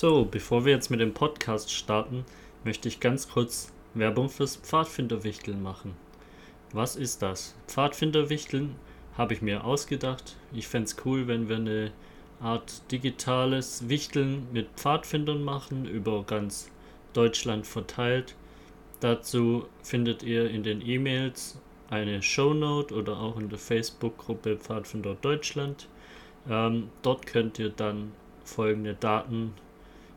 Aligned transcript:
So, 0.00 0.24
bevor 0.24 0.64
wir 0.64 0.72
jetzt 0.72 0.90
mit 0.90 1.00
dem 1.00 1.12
Podcast 1.12 1.70
starten, 1.70 2.24
möchte 2.64 2.88
ich 2.88 3.00
ganz 3.00 3.28
kurz 3.28 3.70
Werbung 3.92 4.30
fürs 4.30 4.56
Pfadfinderwichteln 4.56 5.62
machen. 5.62 5.94
Was 6.72 6.96
ist 6.96 7.20
das? 7.20 7.54
Pfadfinderwichteln 7.66 8.76
habe 9.18 9.34
ich 9.34 9.42
mir 9.42 9.62
ausgedacht. 9.62 10.38
Ich 10.54 10.68
fände 10.68 10.86
es 10.86 10.96
cool, 11.04 11.28
wenn 11.28 11.50
wir 11.50 11.56
eine 11.56 11.92
Art 12.40 12.90
digitales 12.90 13.90
Wichteln 13.90 14.46
mit 14.54 14.68
Pfadfindern 14.74 15.44
machen, 15.44 15.84
über 15.84 16.22
ganz 16.22 16.70
Deutschland 17.12 17.66
verteilt. 17.66 18.36
Dazu 19.00 19.66
findet 19.82 20.22
ihr 20.22 20.48
in 20.48 20.62
den 20.62 20.80
E-Mails 20.80 21.60
eine 21.90 22.22
Shownote 22.22 22.94
oder 22.94 23.18
auch 23.18 23.38
in 23.38 23.50
der 23.50 23.58
Facebook-Gruppe 23.58 24.56
Pfadfinder 24.56 25.14
Deutschland. 25.20 25.88
Ähm, 26.48 26.88
dort 27.02 27.26
könnt 27.26 27.58
ihr 27.58 27.68
dann 27.68 28.12
folgende 28.44 28.94
Daten 28.94 29.52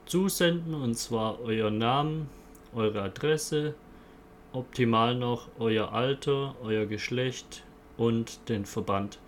zusenden 0.06 0.74
und 0.74 0.96
zwar 0.96 1.42
euer 1.42 1.72
Namen, 1.72 2.30
eure 2.73 3.02
Adresse, 3.02 3.76
optimal 4.52 5.16
noch 5.16 5.48
euer 5.60 5.91
Alter, 5.91 6.55
euer 6.64 6.86
Geschlecht 6.86 7.64
und 7.98 8.50
den 8.50 8.66
Verband, 8.66 9.20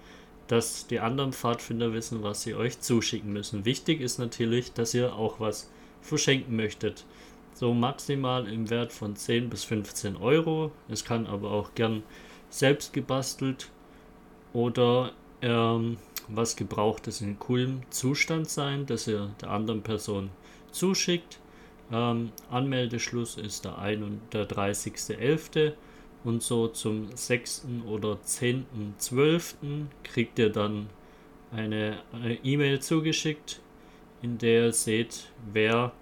dass 0.48 0.88
die 0.88 0.99
anderen 0.99 1.34
Pfadfinder 1.34 1.94
wissen, 1.94 2.23
was 2.23 2.44
sie 2.44 2.55
euch 2.55 2.80
zuschicken 2.80 3.34
müssen. 3.34 3.66
Wichtig 3.66 4.02
ist 4.02 4.20
natürlich, 4.20 4.73
dass 4.73 4.94
ihr 4.94 5.16
auch 5.16 5.40
was 5.40 5.70
verschenken 6.02 6.55
möchtet. 6.55 7.05
So 7.54 7.73
maximal 7.73 8.48
im 8.48 8.70
Wert 8.70 8.91
von 8.91 9.16
10 9.16 9.49
bis 9.49 9.63
15 9.63 10.18
Euro. 10.18 10.71
Es 10.90 11.05
kann 11.05 11.26
aber 11.26 11.52
auch 11.52 11.73
gern 11.73 12.04
selbst 12.49 12.94
gebastelt 12.94 13.71
oder 14.54 15.12
ähm, 15.41 15.98
was 16.27 16.55
gebrauchtes 16.55 17.21
in 17.21 17.40
coolem 17.40 17.82
Zustand 17.90 18.49
sein, 18.49 18.85
dass 18.85 19.07
ihr 19.07 19.32
der 19.41 19.52
anderen 19.52 19.82
Person 19.82 20.30
zuschickt. 20.75 21.39
Ähm, 21.91 22.31
Anmeldeschluss 22.49 23.38
ist 23.38 23.65
der 23.65 23.77
31.11. 23.79 25.73
und 26.23 26.43
so 26.43 26.67
zum 26.67 27.09
6. 27.15 27.67
oder 27.87 28.17
10.12. 28.26 29.85
kriegt 30.04 30.40
ihr 30.40 30.49
dann 30.49 30.90
eine 31.51 31.99
E-Mail 32.43 32.79
zugeschickt, 32.79 33.62
in 34.21 34.37
der 34.37 34.65
ihr 34.65 34.73
seht, 34.73 35.32
wer 35.51 35.93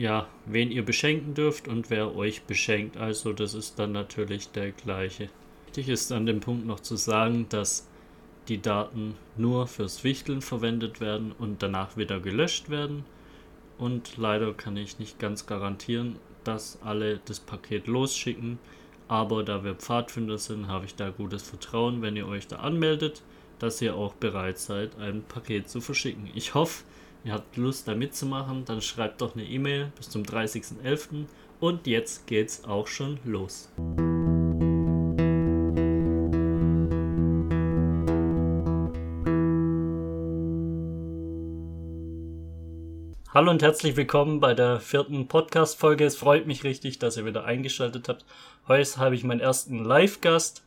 ja, 0.00 0.26
wen 0.46 0.70
ihr 0.70 0.82
beschenken 0.82 1.34
dürft 1.34 1.68
und 1.68 1.90
wer 1.90 2.16
euch 2.16 2.44
beschenkt. 2.44 2.96
Also 2.96 3.34
das 3.34 3.52
ist 3.52 3.78
dann 3.78 3.92
natürlich 3.92 4.50
der 4.50 4.70
gleiche. 4.70 5.28
Wichtig 5.66 5.90
ist 5.90 6.10
an 6.10 6.24
dem 6.24 6.40
Punkt 6.40 6.64
noch 6.66 6.80
zu 6.80 6.96
sagen, 6.96 7.44
dass 7.50 7.86
die 8.50 8.60
Daten 8.60 9.14
nur 9.36 9.66
fürs 9.66 10.04
Wichteln 10.04 10.42
verwendet 10.42 11.00
werden 11.00 11.32
und 11.38 11.62
danach 11.62 11.96
wieder 11.96 12.20
gelöscht 12.20 12.68
werden 12.68 13.04
und 13.80 14.18
leider 14.18 14.52
kann 14.52 14.76
ich 14.76 14.98
nicht 14.98 15.18
ganz 15.18 15.46
garantieren, 15.46 16.16
dass 16.44 16.78
alle 16.82 17.18
das 17.24 17.40
Paket 17.40 17.86
losschicken. 17.86 18.58
Aber 19.08 19.42
da 19.42 19.64
wir 19.64 19.74
Pfadfinder 19.74 20.36
sind, 20.36 20.68
habe 20.68 20.84
ich 20.84 20.94
da 20.96 21.08
gutes 21.10 21.42
Vertrauen, 21.42 22.02
wenn 22.02 22.14
ihr 22.14 22.28
euch 22.28 22.46
da 22.46 22.56
anmeldet, 22.56 23.22
dass 23.58 23.80
ihr 23.80 23.94
auch 23.94 24.12
bereit 24.14 24.58
seid, 24.58 24.98
ein 24.98 25.22
Paket 25.22 25.68
zu 25.68 25.80
verschicken. 25.80 26.28
Ich 26.34 26.54
hoffe, 26.54 26.84
ihr 27.24 27.32
habt 27.32 27.56
Lust 27.56 27.88
da 27.88 27.94
mitzumachen, 27.94 28.66
dann 28.66 28.82
schreibt 28.82 29.22
doch 29.22 29.34
eine 29.34 29.44
E-Mail 29.44 29.90
bis 29.96 30.10
zum 30.10 30.24
30.11. 30.24 31.24
Und 31.58 31.86
jetzt 31.86 32.26
geht's 32.26 32.64
auch 32.64 32.86
schon 32.86 33.18
los. 33.24 33.70
Hallo 43.32 43.52
und 43.52 43.62
herzlich 43.62 43.94
willkommen 43.94 44.40
bei 44.40 44.54
der 44.54 44.80
vierten 44.80 45.28
Podcast-Folge. 45.28 46.04
Es 46.04 46.16
freut 46.16 46.48
mich 46.48 46.64
richtig, 46.64 46.98
dass 46.98 47.16
ihr 47.16 47.24
wieder 47.24 47.44
eingeschaltet 47.44 48.08
habt. 48.08 48.24
Heute 48.66 48.96
habe 48.96 49.14
ich 49.14 49.22
meinen 49.22 49.38
ersten 49.38 49.84
Live-Gast. 49.84 50.64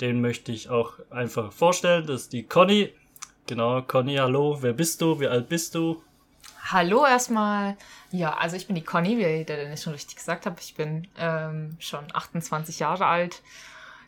Den 0.00 0.20
möchte 0.20 0.52
ich 0.52 0.70
auch 0.70 1.00
einfach 1.10 1.50
vorstellen. 1.50 2.06
Das 2.06 2.22
ist 2.22 2.32
die 2.32 2.44
Conny. 2.44 2.94
Genau, 3.48 3.82
Conny, 3.82 4.14
hallo. 4.14 4.58
Wer 4.60 4.72
bist 4.72 5.00
du? 5.00 5.18
Wie 5.18 5.26
alt 5.26 5.48
bist 5.48 5.74
du? 5.74 6.00
Hallo 6.70 7.04
erstmal. 7.04 7.76
Ja, 8.12 8.36
also 8.36 8.54
ich 8.54 8.68
bin 8.68 8.76
die 8.76 8.84
Conny, 8.84 9.18
wie 9.18 9.44
der 9.44 9.56
Dennis 9.56 9.82
schon 9.82 9.92
richtig 9.92 10.14
gesagt 10.14 10.46
hat. 10.46 10.60
Ich 10.60 10.76
bin 10.76 11.08
ähm, 11.18 11.76
schon 11.80 12.04
28 12.12 12.78
Jahre 12.78 13.06
alt. 13.06 13.42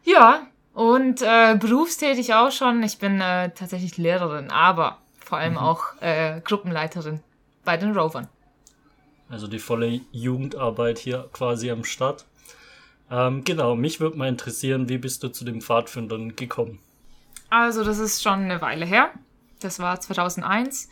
Ja, 0.05 0.47
und 0.73 1.21
äh, 1.23 1.57
berufstätig 1.57 2.33
auch 2.33 2.53
schon. 2.53 2.81
Ich 2.85 3.01
bin 3.01 3.21
äh, 3.21 3.51
tatsächlich 3.51 3.97
Lehrerin, 3.97 4.53
aber 4.53 4.99
vor 5.19 5.39
allem 5.39 5.55
mhm. 5.55 5.59
auch 5.59 6.01
äh, 6.01 6.41
Gruppenleiterin 6.45 7.25
bei 7.69 7.77
den 7.77 7.95
Rovern. 7.95 8.29
Also 9.29 9.47
die 9.47 9.59
volle 9.59 10.01
Jugendarbeit 10.11 10.99
hier 10.99 11.29
quasi 11.35 11.71
am 11.71 11.85
Start. 11.85 12.25
Ähm, 13.11 13.45
genau, 13.45 13.77
mich 13.77 14.01
würde 14.01 14.17
mal 14.17 14.27
interessieren, 14.31 14.89
wie 14.89 14.97
bist 14.97 15.23
du 15.23 15.29
zu 15.29 15.45
den 15.45 15.61
Pfadfindern 15.61 16.35
gekommen? 16.35 16.79
Also 17.51 17.85
das 17.85 17.99
ist 17.99 18.23
schon 18.23 18.45
eine 18.45 18.63
Weile 18.63 18.87
her. 18.87 19.11
Das 19.61 19.81
war 19.81 20.01
2001. 20.01 20.89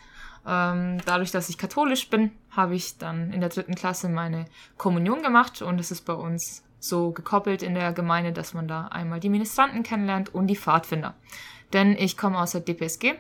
Ähm, 0.47 0.98
dadurch, 1.06 1.31
dass 1.31 1.48
ich 1.48 1.56
katholisch 1.56 2.10
bin, 2.10 2.31
habe 2.50 2.75
ich 2.75 2.98
dann 2.98 3.32
in 3.32 3.41
der 3.41 3.48
dritten 3.48 3.75
Klasse 3.75 4.10
meine 4.10 4.44
Kommunion 4.76 5.22
gemacht 5.22 5.62
und 5.62 5.81
es 5.81 5.91
ist 5.91 6.03
bei 6.03 6.12
uns 6.12 6.62
so 6.78 7.10
gekoppelt 7.10 7.62
in 7.62 7.72
der 7.72 7.94
Gemeinde, 7.94 8.34
dass 8.34 8.53
man 8.53 8.69
da 8.69 8.88
einmal 8.88 9.19
die 9.19 9.31
Ministranten 9.31 9.82
kennenlernt 9.82 10.34
und 10.34 10.47
die 10.48 10.56
Pfadfinder. 10.56 11.14
Denn 11.72 11.97
ich 11.97 12.19
komme 12.19 12.38
aus 12.38 12.53
der 12.53 12.60
DPSG, 12.60 13.14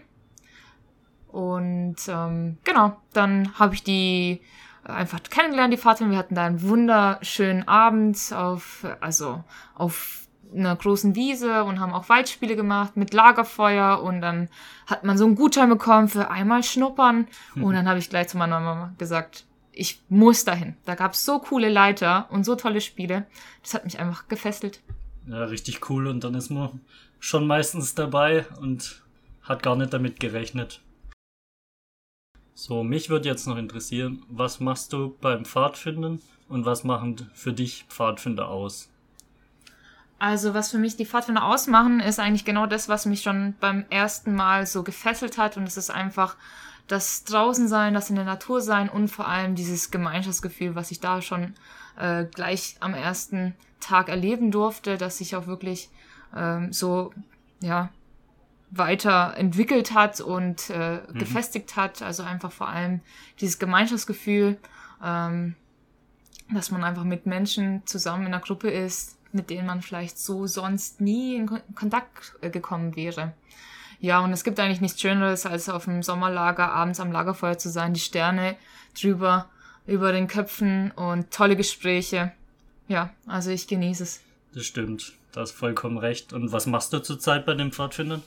und 1.36 1.96
ähm, 2.08 2.56
genau, 2.64 2.96
dann 3.12 3.52
habe 3.58 3.74
ich 3.74 3.82
die 3.82 4.40
einfach 4.84 5.22
kennengelernt, 5.22 5.70
die 5.70 5.76
Vater. 5.76 6.08
Wir 6.08 6.16
hatten 6.16 6.34
da 6.34 6.46
einen 6.46 6.62
wunderschönen 6.62 7.68
Abend 7.68 8.18
auf, 8.34 8.86
also 9.02 9.44
auf 9.74 10.28
einer 10.54 10.74
großen 10.74 11.14
Wiese 11.14 11.64
und 11.64 11.78
haben 11.78 11.92
auch 11.92 12.08
Waldspiele 12.08 12.56
gemacht 12.56 12.96
mit 12.96 13.12
Lagerfeuer 13.12 14.02
und 14.02 14.22
dann 14.22 14.48
hat 14.86 15.04
man 15.04 15.18
so 15.18 15.26
einen 15.26 15.34
Gutschein 15.34 15.68
bekommen 15.68 16.08
für 16.08 16.30
einmal 16.30 16.62
schnuppern 16.62 17.28
mhm. 17.54 17.64
und 17.64 17.74
dann 17.74 17.86
habe 17.86 17.98
ich 17.98 18.08
gleich 18.08 18.28
zu 18.28 18.38
meiner 18.38 18.58
Mama 18.58 18.94
gesagt, 18.96 19.44
ich 19.72 20.00
muss 20.08 20.46
dahin. 20.46 20.74
Da 20.86 20.94
gab 20.94 21.12
es 21.12 21.26
so 21.26 21.38
coole 21.38 21.68
Leiter 21.68 22.28
und 22.30 22.44
so 22.44 22.54
tolle 22.54 22.80
Spiele. 22.80 23.26
Das 23.62 23.74
hat 23.74 23.84
mich 23.84 23.98
einfach 23.98 24.26
gefesselt. 24.28 24.80
Ja, 25.26 25.44
richtig 25.44 25.90
cool 25.90 26.06
und 26.06 26.24
dann 26.24 26.34
ist 26.34 26.48
man 26.48 26.80
schon 27.20 27.46
meistens 27.46 27.94
dabei 27.94 28.46
und 28.58 29.02
hat 29.42 29.62
gar 29.62 29.76
nicht 29.76 29.92
damit 29.92 30.18
gerechnet. 30.18 30.80
So, 32.58 32.82
mich 32.82 33.10
würde 33.10 33.28
jetzt 33.28 33.46
noch 33.46 33.58
interessieren, 33.58 34.22
was 34.30 34.60
machst 34.60 34.94
du 34.94 35.14
beim 35.20 35.44
Pfadfinden 35.44 36.22
und 36.48 36.64
was 36.64 36.84
machen 36.84 37.30
für 37.34 37.52
dich 37.52 37.84
Pfadfinder 37.90 38.48
aus? 38.48 38.88
Also, 40.18 40.54
was 40.54 40.70
für 40.70 40.78
mich 40.78 40.96
die 40.96 41.04
Pfadfinder 41.04 41.44
ausmachen, 41.44 42.00
ist 42.00 42.18
eigentlich 42.18 42.46
genau 42.46 42.64
das, 42.64 42.88
was 42.88 43.04
mich 43.04 43.20
schon 43.20 43.54
beim 43.60 43.84
ersten 43.90 44.34
Mal 44.34 44.66
so 44.66 44.82
gefesselt 44.82 45.36
hat. 45.36 45.58
Und 45.58 45.64
es 45.64 45.76
ist 45.76 45.90
einfach 45.90 46.36
das 46.86 47.24
Draußensein, 47.24 47.92
das 47.92 48.08
in 48.08 48.16
der 48.16 48.24
Natur 48.24 48.62
sein 48.62 48.88
und 48.88 49.08
vor 49.08 49.28
allem 49.28 49.54
dieses 49.54 49.90
Gemeinschaftsgefühl, 49.90 50.74
was 50.74 50.90
ich 50.90 51.00
da 51.00 51.20
schon 51.20 51.52
äh, 52.00 52.24
gleich 52.24 52.76
am 52.80 52.94
ersten 52.94 53.54
Tag 53.80 54.08
erleben 54.08 54.50
durfte, 54.50 54.96
dass 54.96 55.20
ich 55.20 55.36
auch 55.36 55.46
wirklich 55.46 55.90
ähm, 56.34 56.72
so, 56.72 57.12
ja, 57.60 57.90
weiterentwickelt 58.70 59.94
hat 59.94 60.20
und 60.20 60.70
äh, 60.70 61.00
mhm. 61.08 61.18
gefestigt 61.18 61.76
hat. 61.76 62.02
Also 62.02 62.22
einfach 62.22 62.52
vor 62.52 62.68
allem 62.68 63.00
dieses 63.40 63.58
Gemeinschaftsgefühl, 63.58 64.58
ähm, 65.02 65.54
dass 66.52 66.70
man 66.70 66.84
einfach 66.84 67.04
mit 67.04 67.26
Menschen 67.26 67.82
zusammen 67.86 68.26
in 68.26 68.34
einer 68.34 68.42
Gruppe 68.42 68.70
ist, 68.70 69.18
mit 69.32 69.50
denen 69.50 69.66
man 69.66 69.82
vielleicht 69.82 70.18
so 70.18 70.46
sonst 70.46 71.00
nie 71.00 71.36
in 71.36 71.48
Kontakt 71.74 72.34
äh, 72.40 72.50
gekommen 72.50 72.96
wäre. 72.96 73.32
Ja, 74.00 74.20
und 74.20 74.32
es 74.32 74.44
gibt 74.44 74.60
eigentlich 74.60 74.80
nichts 74.80 75.00
Schöneres, 75.00 75.46
als 75.46 75.68
auf 75.68 75.84
dem 75.84 76.02
Sommerlager 76.02 76.70
abends 76.70 77.00
am 77.00 77.12
Lagerfeuer 77.12 77.58
zu 77.58 77.70
sein, 77.70 77.94
die 77.94 78.00
Sterne 78.00 78.56
drüber, 79.00 79.48
über 79.86 80.12
den 80.12 80.26
Köpfen 80.26 80.90
und 80.90 81.30
tolle 81.30 81.56
Gespräche. 81.56 82.32
Ja, 82.88 83.10
also 83.26 83.50
ich 83.50 83.66
genieße 83.66 84.02
es. 84.02 84.20
Das 84.52 84.64
stimmt, 84.64 85.14
da 85.32 85.40
hast 85.40 85.52
vollkommen 85.52 85.98
recht. 85.98 86.32
Und 86.32 86.52
was 86.52 86.66
machst 86.66 86.92
du 86.92 86.98
zurzeit 86.98 87.46
bei 87.46 87.54
den 87.54 87.72
Pfadfindern? 87.72 88.22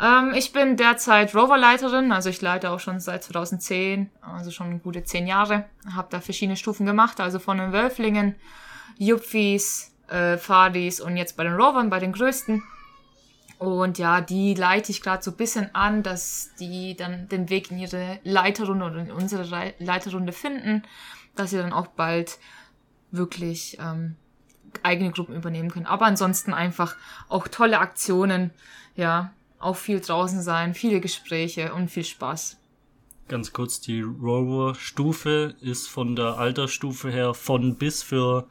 Ähm, 0.00 0.32
ich 0.34 0.52
bin 0.52 0.76
derzeit 0.76 1.34
Roverleiterin, 1.34 2.12
also 2.12 2.28
ich 2.28 2.40
leite 2.40 2.70
auch 2.70 2.80
schon 2.80 3.00
seit 3.00 3.24
2010, 3.24 4.10
also 4.20 4.50
schon 4.50 4.82
gute 4.82 5.04
zehn 5.04 5.26
Jahre. 5.26 5.66
Habe 5.94 6.08
da 6.10 6.20
verschiedene 6.20 6.56
Stufen 6.56 6.86
gemacht, 6.86 7.20
also 7.20 7.38
von 7.38 7.58
den 7.58 7.72
Wölflingen, 7.72 8.34
Jupfis, 8.98 9.92
äh, 10.08 10.36
Fadis 10.38 11.00
und 11.00 11.16
jetzt 11.16 11.36
bei 11.36 11.44
den 11.44 11.54
Rovern, 11.54 11.90
bei 11.90 11.98
den 11.98 12.12
größten. 12.12 12.62
Und 13.58 13.98
ja, 13.98 14.20
die 14.20 14.54
leite 14.54 14.90
ich 14.90 15.02
gerade 15.02 15.22
so 15.22 15.30
ein 15.30 15.36
bisschen 15.36 15.72
an, 15.72 16.02
dass 16.02 16.50
die 16.58 16.96
dann 16.96 17.28
den 17.28 17.48
Weg 17.48 17.70
in 17.70 17.78
ihre 17.78 18.18
Leiterrunde 18.24 18.86
oder 18.86 18.98
in 18.98 19.12
unsere 19.12 19.74
Leiterrunde 19.78 20.32
finden, 20.32 20.82
dass 21.36 21.50
sie 21.50 21.58
dann 21.58 21.72
auch 21.72 21.86
bald 21.86 22.38
wirklich 23.12 23.78
ähm, 23.80 24.16
eigene 24.82 25.12
Gruppen 25.12 25.36
übernehmen 25.36 25.70
können. 25.70 25.86
Aber 25.86 26.06
ansonsten 26.06 26.52
einfach 26.52 26.96
auch 27.28 27.46
tolle 27.46 27.78
Aktionen, 27.78 28.50
ja, 28.96 29.32
auch 29.62 29.76
viel 29.76 30.00
draußen 30.00 30.42
sein, 30.42 30.74
viele 30.74 31.00
Gespräche 31.00 31.74
und 31.74 31.90
viel 31.90 32.04
Spaß. 32.04 32.58
ganz 33.28 33.52
kurz, 33.52 33.80
die 33.80 34.02
Rover-Stufe 34.02 35.54
ist 35.60 35.88
von 35.88 36.16
der 36.16 36.38
Altersstufe 36.38 37.10
her 37.10 37.34
von 37.34 37.76
bis 37.76 38.02
für 38.02 38.46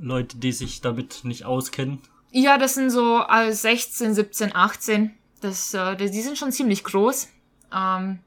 Leute, 0.00 0.38
die 0.38 0.52
sich 0.52 0.80
damit 0.80 1.20
nicht 1.24 1.44
auskennen. 1.44 2.00
Ja, 2.32 2.58
das 2.58 2.74
sind 2.74 2.90
so 2.90 3.22
16, 3.28 4.14
17, 4.14 4.54
18. 4.54 5.12
Das, 5.40 5.74
äh, 5.74 5.96
die 5.96 6.20
sind 6.20 6.38
schon 6.38 6.52
ziemlich 6.52 6.84
groß. 6.84 7.28
Ähm, 7.74 8.20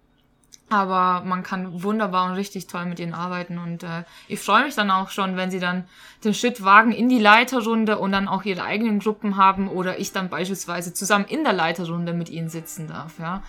aber 0.69 1.23
man 1.25 1.43
kann 1.43 1.83
wunderbar 1.83 2.29
und 2.29 2.35
richtig 2.35 2.67
toll 2.67 2.85
mit 2.85 2.99
ihnen 2.99 3.13
arbeiten. 3.13 3.57
Und 3.57 3.83
äh, 3.83 4.03
ich 4.27 4.39
freue 4.39 4.63
mich 4.63 4.75
dann 4.75 4.89
auch 4.91 5.09
schon, 5.09 5.35
wenn 5.35 5.51
sie 5.51 5.59
dann 5.59 5.85
den 6.23 6.33
Schritt 6.33 6.63
wagen 6.63 6.91
in 6.91 7.09
die 7.09 7.19
Leiterrunde 7.19 7.99
und 7.99 8.11
dann 8.11 8.27
auch 8.27 8.43
ihre 8.43 8.63
eigenen 8.63 8.99
Gruppen 8.99 9.37
haben 9.37 9.67
oder 9.67 9.99
ich 9.99 10.11
dann 10.11 10.29
beispielsweise 10.29 10.93
zusammen 10.93 11.25
in 11.25 11.43
der 11.43 11.53
Leiterrunde 11.53 12.13
mit 12.13 12.29
ihnen 12.29 12.49
sitzen 12.49 12.87
darf. 12.87 13.19
Ja, 13.19 13.43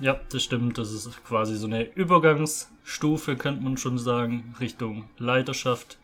ja 0.00 0.18
das 0.30 0.42
stimmt. 0.42 0.78
Das 0.78 0.92
ist 0.92 1.22
quasi 1.24 1.56
so 1.56 1.66
eine 1.66 1.82
Übergangsstufe, 1.82 3.36
könnte 3.36 3.62
man 3.62 3.76
schon 3.76 3.98
sagen, 3.98 4.54
Richtung 4.58 5.04
Leiterschaft, 5.18 5.98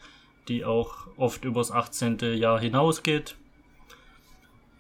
die 0.49 0.65
auch 0.65 1.07
oft 1.17 1.45
übers 1.45 1.71
18. 1.71 2.19
Jahr 2.37 2.61
hinausgeht. 2.61 3.37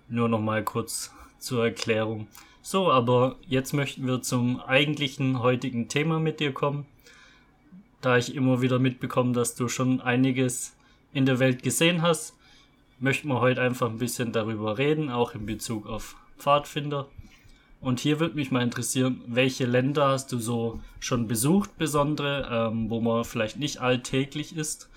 Nur 0.08 0.28
noch 0.28 0.40
mal 0.40 0.62
kurz 0.62 1.12
zur 1.38 1.64
Erklärung. 1.64 2.28
So, 2.70 2.92
aber 2.92 3.36
jetzt 3.46 3.72
möchten 3.72 4.06
wir 4.06 4.20
zum 4.20 4.60
eigentlichen 4.60 5.40
heutigen 5.40 5.88
Thema 5.88 6.20
mit 6.20 6.38
dir 6.38 6.52
kommen. 6.52 6.84
Da 8.02 8.18
ich 8.18 8.34
immer 8.34 8.60
wieder 8.60 8.78
mitbekomme, 8.78 9.32
dass 9.32 9.54
du 9.54 9.68
schon 9.68 10.02
einiges 10.02 10.76
in 11.14 11.24
der 11.24 11.38
Welt 11.38 11.62
gesehen 11.62 12.02
hast, 12.02 12.36
möchten 13.00 13.28
wir 13.28 13.40
heute 13.40 13.62
einfach 13.62 13.88
ein 13.88 13.96
bisschen 13.96 14.32
darüber 14.32 14.76
reden, 14.76 15.08
auch 15.08 15.34
in 15.34 15.46
Bezug 15.46 15.86
auf 15.86 16.16
Pfadfinder. 16.36 17.08
Und 17.80 18.00
hier 18.00 18.20
würde 18.20 18.34
mich 18.34 18.50
mal 18.50 18.62
interessieren, 18.62 19.22
welche 19.26 19.64
Länder 19.64 20.08
hast 20.08 20.30
du 20.32 20.38
so 20.38 20.78
schon 21.00 21.26
besucht, 21.26 21.78
besondere, 21.78 22.50
ähm, 22.52 22.90
wo 22.90 23.00
man 23.00 23.24
vielleicht 23.24 23.56
nicht 23.56 23.80
alltäglich 23.80 24.54
ist? 24.54 24.90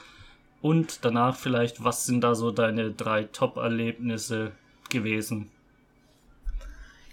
Und 0.61 1.05
danach 1.05 1.37
vielleicht, 1.37 1.85
was 1.85 2.05
sind 2.05 2.19
da 2.19 2.35
so 2.35 2.51
deine 2.51 2.91
drei 2.91 3.23
Top-Erlebnisse 3.23 4.51
gewesen? 4.89 5.49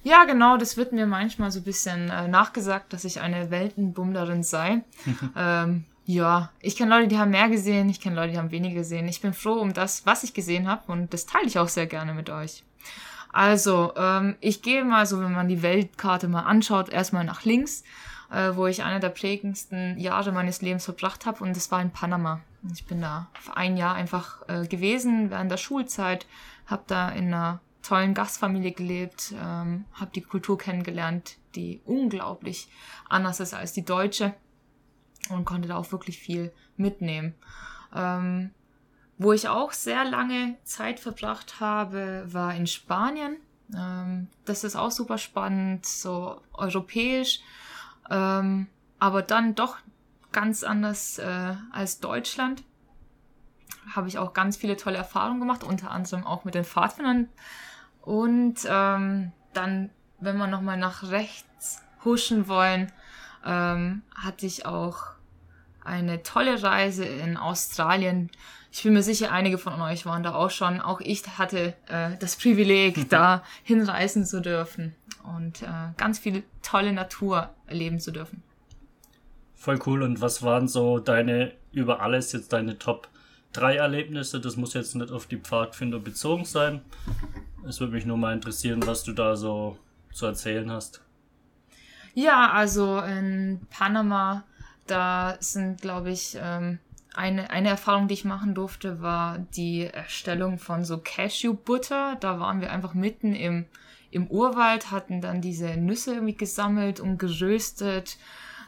Ja, 0.02 0.24
genau, 0.24 0.56
das 0.56 0.76
wird 0.76 0.92
mir 0.92 1.06
manchmal 1.06 1.50
so 1.50 1.60
ein 1.60 1.64
bisschen 1.64 2.10
äh, 2.10 2.28
nachgesagt, 2.28 2.92
dass 2.92 3.04
ich 3.04 3.20
eine 3.20 3.50
Weltenbummlerin 3.50 4.42
sei. 4.42 4.82
ähm, 5.36 5.84
ja, 6.06 6.50
ich 6.60 6.76
kenne 6.76 6.94
Leute, 6.94 7.08
die 7.08 7.18
haben 7.18 7.32
mehr 7.32 7.48
gesehen, 7.48 7.90
ich 7.90 8.00
kenne 8.00 8.16
Leute, 8.16 8.32
die 8.32 8.38
haben 8.38 8.50
weniger 8.50 8.76
gesehen. 8.76 9.08
Ich 9.08 9.20
bin 9.20 9.34
froh 9.34 9.60
um 9.60 9.74
das, 9.74 10.06
was 10.06 10.24
ich 10.24 10.32
gesehen 10.32 10.66
habe 10.66 10.90
und 10.90 11.12
das 11.12 11.26
teile 11.26 11.46
ich 11.46 11.58
auch 11.58 11.68
sehr 11.68 11.86
gerne 11.86 12.14
mit 12.14 12.30
euch. 12.30 12.64
Also, 13.30 13.92
ähm, 13.96 14.36
ich 14.40 14.62
gehe 14.62 14.84
mal 14.84 15.04
so, 15.04 15.20
wenn 15.20 15.32
man 15.32 15.48
die 15.48 15.62
Weltkarte 15.62 16.28
mal 16.28 16.44
anschaut, 16.44 16.88
erstmal 16.88 17.24
nach 17.24 17.44
links, 17.44 17.84
äh, 18.30 18.52
wo 18.54 18.66
ich 18.66 18.82
eine 18.82 19.00
der 19.00 19.10
prägendsten 19.10 19.98
Jahre 19.98 20.32
meines 20.32 20.62
Lebens 20.62 20.86
verbracht 20.86 21.26
habe 21.26 21.44
und 21.44 21.54
das 21.54 21.70
war 21.70 21.82
in 21.82 21.90
Panama. 21.90 22.40
Ich 22.72 22.86
bin 22.86 23.00
da 23.00 23.28
für 23.40 23.56
ein 23.56 23.76
Jahr 23.76 23.94
einfach 23.94 24.48
äh, 24.48 24.66
gewesen 24.66 25.30
während 25.30 25.50
der 25.50 25.58
Schulzeit, 25.58 26.26
habe 26.66 26.84
da 26.86 27.10
in 27.10 27.26
einer 27.26 27.60
tollen 27.82 28.14
Gastfamilie 28.14 28.72
gelebt, 28.72 29.32
ähm, 29.32 29.84
habe 29.92 30.10
die 30.14 30.20
Kultur 30.20 30.58
kennengelernt, 30.58 31.36
die 31.54 31.80
unglaublich 31.84 32.68
anders 33.08 33.40
ist 33.40 33.54
als 33.54 33.72
die 33.72 33.84
deutsche 33.84 34.34
und 35.30 35.44
konnte 35.44 35.68
da 35.68 35.76
auch 35.76 35.92
wirklich 35.92 36.18
viel 36.18 36.52
mitnehmen. 36.76 37.34
Ähm, 37.94 38.50
wo 39.16 39.32
ich 39.32 39.48
auch 39.48 39.72
sehr 39.72 40.04
lange 40.04 40.56
Zeit 40.64 41.00
verbracht 41.00 41.60
habe, 41.60 42.24
war 42.26 42.54
in 42.54 42.66
Spanien. 42.66 43.36
Ähm, 43.76 44.28
das 44.44 44.64
ist 44.64 44.76
auch 44.76 44.92
super 44.92 45.18
spannend, 45.18 45.86
so 45.86 46.40
europäisch, 46.52 47.40
ähm, 48.10 48.68
aber 48.98 49.22
dann 49.22 49.54
doch 49.54 49.76
ganz 50.32 50.62
anders 50.62 51.18
äh, 51.18 51.54
als 51.72 52.00
Deutschland. 52.00 52.62
Habe 53.94 54.08
ich 54.08 54.18
auch 54.18 54.32
ganz 54.32 54.56
viele 54.56 54.76
tolle 54.76 54.96
Erfahrungen 54.96 55.40
gemacht, 55.40 55.64
unter 55.64 55.90
anderem 55.90 56.26
auch 56.26 56.44
mit 56.44 56.54
den 56.54 56.64
Pfadfindern 56.64 57.28
und 58.08 58.60
ähm, 58.66 59.32
dann, 59.52 59.90
wenn 60.18 60.38
wir 60.38 60.46
nochmal 60.46 60.78
nach 60.78 61.10
rechts 61.10 61.82
huschen 62.06 62.48
wollen, 62.48 62.90
ähm, 63.44 64.00
hatte 64.14 64.46
ich 64.46 64.64
auch 64.64 64.98
eine 65.84 66.22
tolle 66.22 66.62
Reise 66.62 67.04
in 67.04 67.36
Australien. 67.36 68.30
Ich 68.72 68.82
bin 68.82 68.94
mir 68.94 69.02
sicher, 69.02 69.30
einige 69.30 69.58
von 69.58 69.78
euch 69.82 70.06
waren 70.06 70.22
da 70.22 70.34
auch 70.34 70.50
schon. 70.50 70.80
Auch 70.80 71.02
ich 71.02 71.36
hatte 71.36 71.74
äh, 71.88 72.16
das 72.18 72.36
Privileg, 72.36 73.08
da 73.10 73.42
hinreisen 73.62 74.24
zu 74.24 74.40
dürfen 74.40 74.94
und 75.22 75.60
äh, 75.60 75.66
ganz 75.98 76.18
viel 76.18 76.44
tolle 76.62 76.94
Natur 76.94 77.50
erleben 77.66 78.00
zu 78.00 78.10
dürfen. 78.10 78.42
Voll 79.54 79.78
cool. 79.84 80.02
Und 80.02 80.22
was 80.22 80.42
waren 80.42 80.66
so 80.66 80.98
deine, 80.98 81.52
über 81.72 82.00
alles 82.00 82.32
jetzt 82.32 82.54
deine 82.54 82.78
Top 82.78 83.08
drei 83.52 83.76
Erlebnisse? 83.76 84.40
Das 84.40 84.56
muss 84.56 84.74
jetzt 84.74 84.94
nicht 84.94 85.10
auf 85.10 85.26
die 85.26 85.38
Pfadfinder 85.38 85.98
bezogen 85.98 86.44
sein. 86.44 86.82
Es 87.66 87.80
würde 87.80 87.92
mich 87.92 88.06
nur 88.06 88.16
mal 88.16 88.34
interessieren, 88.34 88.86
was 88.86 89.04
du 89.04 89.12
da 89.12 89.36
so 89.36 89.78
zu 90.12 90.26
erzählen 90.26 90.70
hast. 90.70 91.02
Ja, 92.14 92.50
also 92.50 92.98
in 93.00 93.60
Panama, 93.70 94.44
da 94.86 95.36
sind, 95.40 95.80
glaube 95.80 96.10
ich, 96.10 96.36
ähm, 96.40 96.78
eine, 97.14 97.50
eine 97.50 97.68
Erfahrung, 97.68 98.08
die 98.08 98.14
ich 98.14 98.24
machen 98.24 98.54
durfte, 98.54 99.00
war 99.00 99.38
die 99.56 99.84
Erstellung 99.84 100.58
von 100.58 100.84
so 100.84 100.98
Cashew-Butter. 100.98 102.16
Da 102.20 102.38
waren 102.40 102.60
wir 102.60 102.72
einfach 102.72 102.94
mitten 102.94 103.34
im, 103.34 103.66
im 104.10 104.28
Urwald, 104.28 104.90
hatten 104.90 105.20
dann 105.20 105.40
diese 105.40 105.76
Nüsse 105.76 106.14
irgendwie 106.14 106.36
gesammelt 106.36 107.00
und 107.00 107.18
geröstet. 107.18 108.18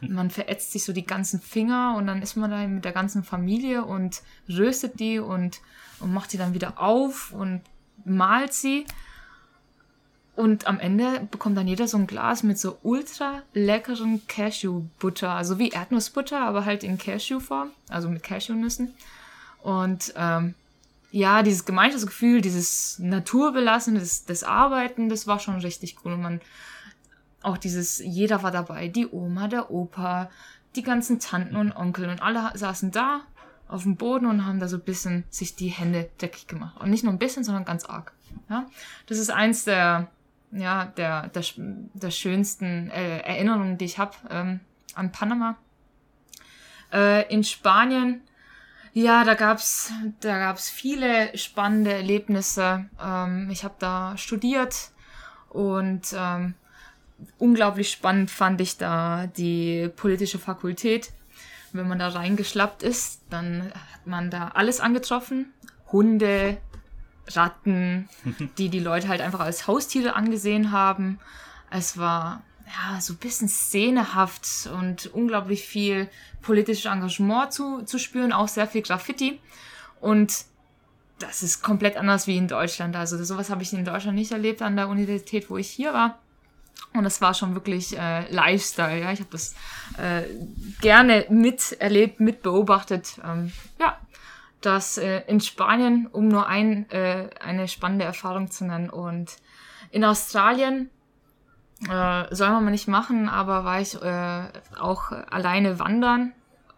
Man 0.01 0.31
verätzt 0.31 0.71
sich 0.71 0.83
so 0.83 0.93
die 0.93 1.05
ganzen 1.05 1.39
Finger 1.39 1.95
und 1.97 2.07
dann 2.07 2.21
ist 2.21 2.35
man 2.35 2.51
da 2.51 2.67
mit 2.67 2.85
der 2.85 2.91
ganzen 2.91 3.23
Familie 3.23 3.85
und 3.85 4.21
röstet 4.49 4.99
die 4.99 5.19
und, 5.19 5.61
und 5.99 6.13
macht 6.13 6.33
die 6.33 6.37
dann 6.37 6.53
wieder 6.53 6.81
auf 6.81 7.31
und 7.31 7.61
malt 8.03 8.53
sie. 8.53 8.85
Und 10.35 10.65
am 10.65 10.79
Ende 10.79 11.27
bekommt 11.29 11.57
dann 11.57 11.67
jeder 11.67 11.87
so 11.87 11.97
ein 11.97 12.07
Glas 12.07 12.41
mit 12.41 12.57
so 12.57 12.77
ultra 12.83 13.43
leckeren 13.53 14.25
Cashew-Butter. 14.27 15.29
Also 15.29 15.59
wie 15.59 15.69
Erdnussbutter, 15.69 16.39
aber 16.39 16.65
halt 16.65 16.83
in 16.83 16.97
Cashew-Form. 16.97 17.69
Also 17.89 18.09
mit 18.09 18.23
Cashewnüssen. 18.23 18.93
Und 19.61 20.13
ähm, 20.15 20.55
ja, 21.11 21.43
dieses 21.43 21.65
Gemeinschaftsgefühl, 21.65 22.41
dieses 22.41 22.97
Naturbelassen, 22.99 23.95
das, 23.95 24.25
das 24.25 24.43
Arbeiten, 24.43 25.09
das 25.09 25.27
war 25.27 25.39
schon 25.39 25.59
richtig 25.59 25.97
cool. 26.03 26.13
Und 26.13 26.21
man, 26.21 26.41
auch 27.43 27.57
dieses, 27.57 27.99
jeder 27.99 28.43
war 28.43 28.51
dabei. 28.51 28.87
Die 28.87 29.07
Oma, 29.07 29.47
der 29.47 29.71
Opa, 29.71 30.29
die 30.75 30.83
ganzen 30.83 31.19
Tanten 31.19 31.55
und 31.55 31.71
Onkel 31.71 32.09
und 32.09 32.21
alle 32.21 32.57
saßen 32.57 32.91
da 32.91 33.21
auf 33.67 33.83
dem 33.83 33.95
Boden 33.95 34.25
und 34.25 34.45
haben 34.45 34.59
da 34.59 34.67
so 34.67 34.77
ein 34.77 34.83
bisschen 34.83 35.23
sich 35.29 35.55
die 35.55 35.69
Hände 35.69 36.09
dreckig 36.17 36.47
gemacht. 36.47 36.77
Und 36.79 36.89
nicht 36.89 37.03
nur 37.03 37.13
ein 37.13 37.19
bisschen, 37.19 37.43
sondern 37.43 37.65
ganz 37.65 37.85
arg. 37.85 38.13
Ja? 38.49 38.65
Das 39.07 39.17
ist 39.17 39.29
eins 39.29 39.63
der, 39.63 40.07
ja, 40.51 40.85
der, 40.85 41.29
der, 41.29 41.43
der 41.57 42.11
schönsten 42.11 42.89
äh, 42.89 43.19
Erinnerungen, 43.19 43.77
die 43.77 43.85
ich 43.85 43.97
habe 43.97 44.15
ähm, 44.29 44.59
an 44.93 45.11
Panama. 45.11 45.55
Äh, 46.91 47.33
in 47.33 47.43
Spanien, 47.43 48.21
ja, 48.93 49.23
da 49.23 49.35
gab's 49.35 49.93
da 50.19 50.37
gab's 50.37 50.69
viele 50.69 51.37
spannende 51.37 51.93
Erlebnisse. 51.93 52.89
Ähm, 53.01 53.49
ich 53.49 53.63
habe 53.63 53.75
da 53.79 54.17
studiert 54.17 54.91
und 55.47 56.13
ähm, 56.13 56.55
unglaublich 57.37 57.91
spannend 57.91 58.31
fand 58.31 58.61
ich 58.61 58.77
da 58.77 59.27
die 59.27 59.89
politische 59.95 60.39
Fakultät 60.39 61.11
wenn 61.73 61.87
man 61.87 61.99
da 61.99 62.09
reingeschlappt 62.09 62.83
ist, 62.83 63.21
dann 63.29 63.71
hat 63.73 64.05
man 64.05 64.29
da 64.29 64.49
alles 64.49 64.79
angetroffen. 64.79 65.53
Hunde, 65.91 66.57
Ratten, 67.27 68.09
die 68.57 68.69
die 68.69 68.79
Leute 68.79 69.07
halt 69.07 69.21
einfach 69.21 69.39
als 69.39 69.67
Haustiere 69.67 70.15
angesehen 70.15 70.71
haben. 70.71 71.19
Es 71.69 71.97
war 71.97 72.43
ja 72.67 72.99
so 73.01 73.13
ein 73.13 73.17
bisschen 73.17 73.47
szenehaft 73.47 74.69
und 74.73 75.07
unglaublich 75.07 75.65
viel 75.65 76.09
politisches 76.41 76.91
Engagement 76.91 77.53
zu, 77.53 77.83
zu 77.83 77.99
spüren, 77.99 78.33
auch 78.33 78.47
sehr 78.47 78.67
viel 78.67 78.81
Graffiti. 78.81 79.39
Und 79.99 80.45
das 81.19 81.43
ist 81.43 81.61
komplett 81.61 81.97
anders 81.97 82.27
wie 82.27 82.37
in 82.37 82.47
Deutschland. 82.47 82.95
Also 82.95 83.23
sowas 83.23 83.49
habe 83.49 83.61
ich 83.61 83.73
in 83.73 83.85
Deutschland 83.85 84.15
nicht 84.15 84.31
erlebt 84.31 84.61
an 84.61 84.75
der 84.75 84.89
Universität, 84.89 85.49
wo 85.49 85.57
ich 85.57 85.69
hier 85.69 85.93
war. 85.93 86.19
Und 86.93 87.03
das 87.03 87.21
war 87.21 87.33
schon 87.33 87.53
wirklich 87.55 87.97
äh, 87.97 88.29
Lifestyle, 88.31 88.99
ja. 88.99 89.11
Ich 89.11 89.19
habe 89.19 89.29
das 89.31 89.55
äh, 89.97 90.23
gerne 90.81 91.25
miterlebt, 91.29 92.19
mitbeobachtet. 92.19 93.19
Ähm, 93.23 93.53
ja, 93.79 93.97
das 94.59 94.97
äh, 94.97 95.21
in 95.27 95.39
Spanien, 95.39 96.07
um 96.07 96.27
nur 96.27 96.47
ein, 96.47 96.89
äh, 96.91 97.29
eine 97.39 97.67
spannende 97.67 98.05
Erfahrung 98.05 98.51
zu 98.51 98.65
nennen. 98.65 98.89
Und 98.89 99.37
in 99.91 100.03
Australien 100.03 100.89
äh, 101.89 102.33
soll 102.33 102.49
man 102.49 102.65
mal 102.65 102.71
nicht 102.71 102.87
machen, 102.87 103.29
aber 103.29 103.63
war 103.63 103.79
ich 103.79 103.95
äh, 104.01 104.43
auch 104.77 105.11
alleine 105.11 105.79
wandern 105.79 106.33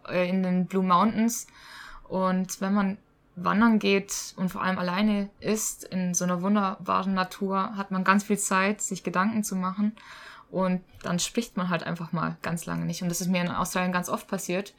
äh, 0.08 0.28
in 0.28 0.42
den 0.42 0.66
Blue 0.66 0.84
Mountains. 0.84 1.46
Und 2.08 2.60
wenn 2.60 2.74
man 2.74 2.98
wandern 3.36 3.78
geht 3.78 4.34
und 4.36 4.48
vor 4.48 4.62
allem 4.62 4.78
alleine 4.78 5.28
ist 5.40 5.84
in 5.84 6.14
so 6.14 6.24
einer 6.24 6.42
wunderbaren 6.42 7.14
Natur, 7.14 7.76
hat 7.76 7.90
man 7.90 8.04
ganz 8.04 8.24
viel 8.24 8.38
Zeit, 8.38 8.80
sich 8.80 9.02
Gedanken 9.02 9.42
zu 9.42 9.56
machen. 9.56 9.96
Und 10.50 10.82
dann 11.02 11.18
spricht 11.18 11.56
man 11.56 11.68
halt 11.68 11.82
einfach 11.82 12.12
mal 12.12 12.36
ganz 12.42 12.64
lange 12.64 12.84
nicht. 12.84 13.02
Und 13.02 13.08
das 13.08 13.20
ist 13.20 13.26
mir 13.26 13.40
in 13.40 13.48
Australien 13.48 13.92
ganz 13.92 14.08
oft 14.08 14.28
passiert, 14.28 14.72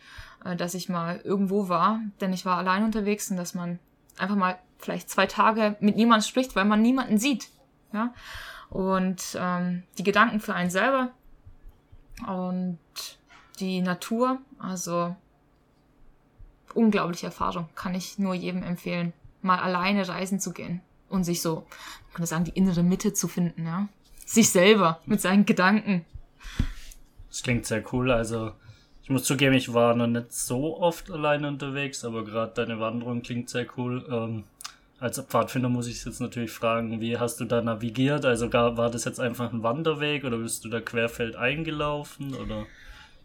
äh, 0.45 0.55
dass 0.55 0.73
ich 0.73 0.87
mal 0.87 1.19
irgendwo 1.23 1.67
war, 1.67 1.99
denn 2.21 2.31
ich 2.31 2.45
war 2.45 2.57
allein 2.57 2.85
unterwegs 2.85 3.29
und 3.29 3.37
dass 3.37 3.55
man 3.55 3.79
einfach 4.17 4.37
mal 4.37 4.57
vielleicht 4.79 5.09
zwei 5.09 5.25
Tage 5.25 5.75
mit 5.81 5.97
niemandem 5.97 6.27
spricht, 6.27 6.55
weil 6.55 6.65
man 6.65 6.81
niemanden 6.81 7.17
sieht. 7.17 7.49
Ja? 7.91 8.13
Und 8.69 9.37
ähm, 9.37 9.83
die 9.97 10.03
Gedanken 10.03 10.39
für 10.39 10.53
einen 10.53 10.69
selber 10.69 11.09
und 12.25 12.79
die 13.59 13.81
Natur, 13.81 14.39
also 14.59 15.15
unglaubliche 16.75 17.27
Erfahrung, 17.27 17.67
kann 17.75 17.95
ich 17.95 18.19
nur 18.19 18.33
jedem 18.33 18.63
empfehlen, 18.63 19.13
mal 19.41 19.59
alleine 19.59 20.07
reisen 20.07 20.39
zu 20.39 20.53
gehen 20.53 20.81
und 21.09 21.23
sich 21.23 21.41
so, 21.41 21.55
man 21.55 22.13
könnte 22.13 22.27
sagen, 22.27 22.45
die 22.45 22.51
innere 22.51 22.83
Mitte 22.83 23.13
zu 23.13 23.27
finden, 23.27 23.65
ja. 23.65 23.87
Sich 24.25 24.49
selber 24.49 24.99
mit 25.05 25.21
seinen 25.21 25.45
Gedanken. 25.45 26.03
Das 27.29 27.43
klingt 27.43 27.65
sehr 27.65 27.83
cool. 27.93 28.11
Also, 28.11 28.53
ich 29.03 29.09
muss 29.09 29.23
zugeben, 29.23 29.53
ich 29.53 29.71
war 29.71 29.95
noch 29.95 30.07
nicht 30.07 30.33
so 30.33 30.79
oft 30.79 31.11
alleine 31.11 31.47
unterwegs, 31.47 32.03
aber 32.03 32.25
gerade 32.25 32.53
deine 32.55 32.79
Wanderung 32.79 33.21
klingt 33.21 33.49
sehr 33.49 33.67
cool. 33.77 34.03
Ähm, 34.09 34.45
als 34.99 35.19
Pfadfinder 35.19 35.69
muss 35.69 35.87
ich 35.87 36.03
jetzt 36.03 36.21
natürlich 36.21 36.51
fragen, 36.51 37.01
wie 37.01 37.17
hast 37.17 37.39
du 37.39 37.45
da 37.45 37.61
navigiert? 37.61 38.25
Also 38.25 38.51
war 38.51 38.89
das 38.89 39.05
jetzt 39.05 39.19
einfach 39.19 39.53
ein 39.53 39.61
Wanderweg 39.61 40.23
oder 40.23 40.37
bist 40.37 40.65
du 40.65 40.69
da 40.69 40.79
querfeld 40.79 41.35
eingelaufen 41.35 42.33
oder? 42.33 42.65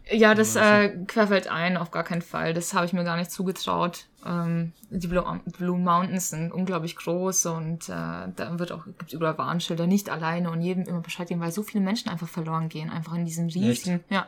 Ja, 0.09 0.35
das 0.35 0.55
äh, 0.55 0.89
querfällt 1.05 1.47
ein, 1.47 1.77
auf 1.77 1.91
gar 1.91 2.03
keinen 2.03 2.21
Fall. 2.21 2.53
Das 2.53 2.73
habe 2.73 2.85
ich 2.85 2.93
mir 2.93 3.03
gar 3.03 3.17
nicht 3.17 3.31
zugetraut. 3.31 4.07
Ähm, 4.25 4.73
die 4.89 5.07
Blue, 5.07 5.23
Blue, 5.57 5.77
Mountains 5.77 6.29
sind 6.29 6.51
unglaublich 6.51 6.95
groß 6.95 7.47
und 7.47 7.89
äh, 7.89 7.91
da 8.35 8.59
wird 8.59 8.71
auch, 8.71 8.85
gibt 8.85 9.13
überall 9.13 9.37
Warnschilder, 9.37 9.87
nicht 9.87 10.09
alleine 10.09 10.51
und 10.51 10.61
jedem 10.61 10.83
immer 10.83 10.99
Bescheid 10.99 11.27
geben, 11.27 11.41
weil 11.41 11.51
so 11.51 11.63
viele 11.63 11.83
Menschen 11.83 12.09
einfach 12.09 12.27
verloren 12.27 12.69
gehen, 12.69 12.89
einfach 12.89 13.13
in 13.13 13.25
diesem 13.25 13.47
riesigen, 13.47 13.95
Echt? 13.95 14.11
ja. 14.11 14.27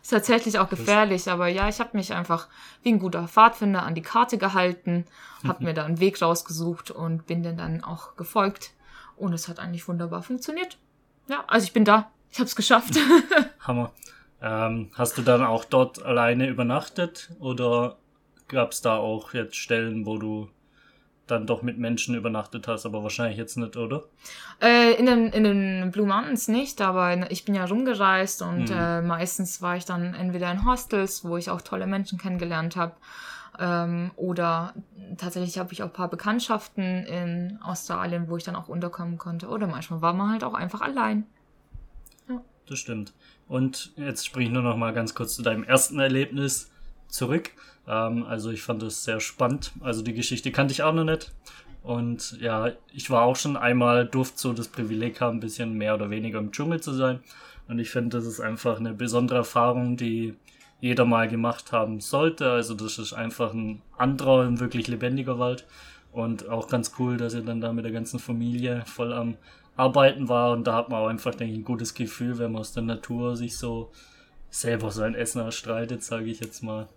Ist 0.00 0.10
tatsächlich 0.10 0.58
auch 0.58 0.68
gefährlich, 0.68 1.28
aber 1.30 1.48
ja, 1.48 1.68
ich 1.68 1.80
habe 1.80 1.96
mich 1.96 2.12
einfach 2.12 2.48
wie 2.82 2.90
ein 2.90 2.98
guter 2.98 3.26
Pfadfinder 3.26 3.82
an 3.82 3.94
die 3.94 4.02
Karte 4.02 4.38
gehalten, 4.38 5.06
habe 5.46 5.64
mir 5.64 5.74
da 5.74 5.84
einen 5.84 6.00
Weg 6.00 6.20
rausgesucht 6.22 6.90
und 6.90 7.26
bin 7.26 7.42
den 7.42 7.56
dann 7.56 7.82
auch 7.82 8.16
gefolgt 8.16 8.72
und 9.16 9.32
es 9.32 9.48
hat 9.48 9.58
eigentlich 9.58 9.88
wunderbar 9.88 10.22
funktioniert. 10.22 10.78
Ja, 11.28 11.44
also 11.46 11.64
ich 11.64 11.72
bin 11.72 11.84
da. 11.84 12.10
Ich 12.30 12.38
habe 12.38 12.46
es 12.46 12.56
geschafft. 12.56 12.98
Hammer. 13.60 13.92
Ähm, 14.42 14.90
hast 14.94 15.16
du 15.16 15.22
dann 15.22 15.42
auch 15.42 15.64
dort 15.64 16.04
alleine 16.04 16.48
übernachtet 16.48 17.30
oder 17.38 17.96
gab 18.48 18.72
es 18.72 18.80
da 18.80 18.96
auch 18.96 19.34
jetzt 19.34 19.56
Stellen, 19.56 20.04
wo 20.04 20.18
du 20.18 20.48
dann 21.28 21.46
doch 21.46 21.62
mit 21.62 21.78
Menschen 21.78 22.14
übernachtet 22.14 22.66
hast, 22.66 22.84
aber 22.84 23.02
wahrscheinlich 23.02 23.38
jetzt 23.38 23.56
nicht, 23.56 23.76
oder? 23.76 24.02
Äh, 24.60 24.94
in, 24.94 25.06
den, 25.06 25.28
in 25.28 25.44
den 25.44 25.90
Blue 25.92 26.06
Mountains 26.06 26.48
nicht, 26.48 26.80
aber 26.80 27.30
ich 27.30 27.44
bin 27.44 27.54
ja 27.54 27.64
rumgereist 27.64 28.42
und 28.42 28.70
mhm. 28.70 28.76
äh, 28.76 29.00
meistens 29.00 29.62
war 29.62 29.76
ich 29.76 29.84
dann 29.84 30.14
entweder 30.14 30.50
in 30.50 30.66
Hostels, 30.66 31.24
wo 31.24 31.36
ich 31.36 31.48
auch 31.48 31.62
tolle 31.62 31.86
Menschen 31.86 32.18
kennengelernt 32.18 32.76
habe, 32.76 32.94
ähm, 33.58 34.10
oder 34.16 34.74
tatsächlich 35.18 35.58
habe 35.58 35.72
ich 35.72 35.82
auch 35.82 35.88
ein 35.88 35.92
paar 35.92 36.08
Bekanntschaften 36.08 37.04
in 37.06 37.58
Australien, 37.62 38.28
wo 38.28 38.36
ich 38.36 38.44
dann 38.44 38.56
auch 38.56 38.68
unterkommen 38.68 39.18
konnte. 39.18 39.48
Oder 39.48 39.66
manchmal 39.66 40.00
war 40.00 40.14
man 40.14 40.30
halt 40.30 40.44
auch 40.44 40.54
einfach 40.54 40.80
allein. 40.80 41.26
Ja. 42.28 42.40
Das 42.66 42.78
stimmt. 42.78 43.12
Und 43.52 43.92
jetzt 43.96 44.24
springe 44.24 44.46
ich 44.46 44.52
nur 44.54 44.62
noch 44.62 44.78
mal 44.78 44.94
ganz 44.94 45.14
kurz 45.14 45.36
zu 45.36 45.42
deinem 45.42 45.62
ersten 45.62 46.00
Erlebnis 46.00 46.70
zurück. 47.08 47.50
Ähm, 47.86 48.24
also 48.24 48.50
ich 48.50 48.62
fand 48.62 48.82
es 48.82 49.04
sehr 49.04 49.20
spannend. 49.20 49.72
Also 49.80 50.00
die 50.00 50.14
Geschichte 50.14 50.50
kannte 50.50 50.72
ich 50.72 50.82
auch 50.82 50.94
noch 50.94 51.04
nicht. 51.04 51.34
Und 51.82 52.40
ja, 52.40 52.70
ich 52.94 53.10
war 53.10 53.24
auch 53.24 53.36
schon 53.36 53.58
einmal, 53.58 54.06
durfte 54.06 54.38
so 54.38 54.54
das 54.54 54.68
Privileg 54.68 55.20
haben, 55.20 55.36
ein 55.36 55.40
bisschen 55.40 55.74
mehr 55.74 55.94
oder 55.94 56.08
weniger 56.08 56.38
im 56.38 56.50
Dschungel 56.50 56.80
zu 56.80 56.94
sein. 56.94 57.20
Und 57.68 57.78
ich 57.78 57.90
finde, 57.90 58.16
das 58.16 58.24
ist 58.24 58.40
einfach 58.40 58.80
eine 58.80 58.94
besondere 58.94 59.40
Erfahrung, 59.40 59.98
die 59.98 60.34
jeder 60.80 61.04
mal 61.04 61.28
gemacht 61.28 61.72
haben 61.72 62.00
sollte. 62.00 62.50
Also 62.50 62.72
das 62.72 62.96
ist 62.98 63.12
einfach 63.12 63.52
ein 63.52 63.82
anderer 63.98 64.46
und 64.46 64.60
wirklich 64.60 64.88
lebendiger 64.88 65.38
Wald. 65.38 65.66
Und 66.10 66.48
auch 66.48 66.68
ganz 66.68 66.92
cool, 66.98 67.18
dass 67.18 67.34
ihr 67.34 67.42
dann 67.42 67.60
da 67.60 67.74
mit 67.74 67.84
der 67.84 67.92
ganzen 67.92 68.18
Familie 68.18 68.82
voll 68.86 69.12
am 69.12 69.36
Arbeiten 69.76 70.28
war 70.28 70.52
und 70.52 70.64
da 70.66 70.74
hat 70.74 70.88
man 70.88 71.02
auch 71.02 71.08
einfach, 71.08 71.34
denke 71.34 71.54
ich, 71.54 71.60
ein 71.60 71.64
gutes 71.64 71.94
Gefühl, 71.94 72.38
wenn 72.38 72.52
man 72.52 72.60
aus 72.60 72.72
der 72.72 72.82
Natur 72.82 73.36
sich 73.36 73.56
so 73.56 73.90
selber 74.50 74.90
sein 74.90 75.14
Essen 75.14 75.40
erstreitet, 75.40 76.02
sage 76.04 76.26
ich 76.26 76.40
jetzt 76.40 76.62
mal. 76.62 76.88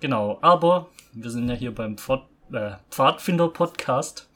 Genau, 0.00 0.38
aber 0.40 0.88
wir 1.12 1.30
sind 1.30 1.48
ja 1.48 1.54
hier 1.54 1.74
beim 1.74 1.96
äh, 2.52 2.72
Pfadfinder-Podcast 2.90 4.28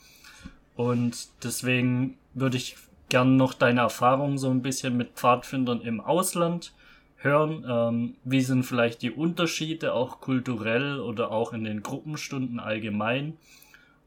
und 0.77 1.29
deswegen 1.43 2.19
würde 2.35 2.59
ich 2.59 2.77
gerne 3.09 3.31
noch 3.31 3.55
deine 3.55 3.81
Erfahrungen 3.81 4.39
so 4.39 4.51
ein 4.51 4.63
bisschen 4.63 4.97
mit 4.97 5.13
Pfadfindern 5.15 5.81
im 5.81 6.01
Ausland 6.01 6.73
hören. 7.17 7.65
Ähm, 7.69 8.15
wie 8.25 8.43
sind 8.43 8.65
vielleicht 8.65 9.03
die 9.03 9.11
Unterschiede 9.11 9.95
auch 9.95 10.21
kulturell 10.21 11.01
oder 11.01 11.31
auch 11.31 11.53
in 11.53 11.65
den 11.65 11.83
Gruppenstunden 11.83 12.61
allgemein? 12.61 13.37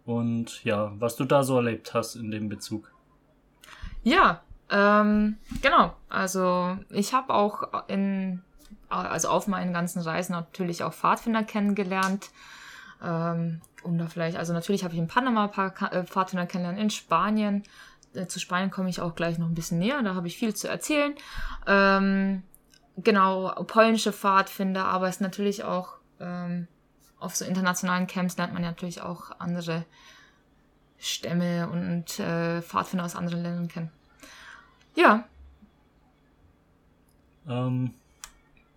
Und 0.06 0.64
ja, 0.64 0.94
was 1.00 1.16
du 1.16 1.26
da 1.26 1.44
so 1.44 1.58
erlebt 1.58 1.94
hast 1.94 2.16
in 2.16 2.32
dem 2.32 2.50
Bezug. 2.50 2.92
Ja, 4.04 4.42
ähm, 4.70 5.38
genau. 5.62 5.94
Also 6.10 6.78
ich 6.90 7.14
habe 7.14 7.34
auch 7.34 7.88
in, 7.88 8.42
also 8.90 9.30
auf 9.30 9.48
meinen 9.48 9.74
ganzen 9.74 10.02
Reisen 10.02 10.34
natürlich 10.34 10.84
auch 10.84 10.94
Pfadfinder 10.94 11.44
kennengelernt. 11.44 12.30
Ähm, 13.04 13.62
um 13.84 13.98
da 13.98 14.08
vielleicht, 14.08 14.38
also 14.38 14.54
natürlich 14.54 14.84
habe 14.84 14.94
ich 14.94 15.00
in 15.00 15.08
Panama 15.08 15.46
ein 15.46 15.52
paar 15.52 15.94
äh, 15.94 16.04
Pfadfinder 16.04 16.46
kennengelernt, 16.46 16.82
in 16.82 16.90
Spanien. 16.90 17.64
Äh, 18.14 18.28
zu 18.28 18.40
Spanien 18.40 18.72
komme 18.72 18.90
ich 18.90 19.02
auch 19.02 19.16
gleich 19.16 19.38
noch 19.38 19.48
ein 19.48 19.56
bisschen 19.56 19.80
näher, 19.80 20.02
da 20.04 20.16
habe 20.16 20.28
ich 20.28 20.38
viel 20.38 20.54
zu 20.54 20.68
erzählen. 20.68 21.16
Ähm, 21.66 22.44
genau, 22.98 23.52
polnische 23.64 24.12
Pfadfinder, 24.12 24.86
aber 24.86 25.08
es 25.08 25.22
natürlich 25.22 25.64
auch 25.64 25.94
ähm, 26.20 26.68
auf 27.20 27.36
so 27.36 27.46
internationalen 27.46 28.08
Camps 28.08 28.38
lernt 28.38 28.54
man 28.54 28.62
natürlich 28.62 29.02
auch 29.02 29.32
andere 29.40 29.86
Stämme 31.00 31.70
und 31.70 32.20
äh, 32.20 32.62
Pfadfinder 32.62 33.06
aus 33.06 33.16
anderen 33.16 33.44
Ländern 33.44 33.68
kennen. 33.68 33.92
Ja. 34.96 35.26
Ähm, 37.48 37.94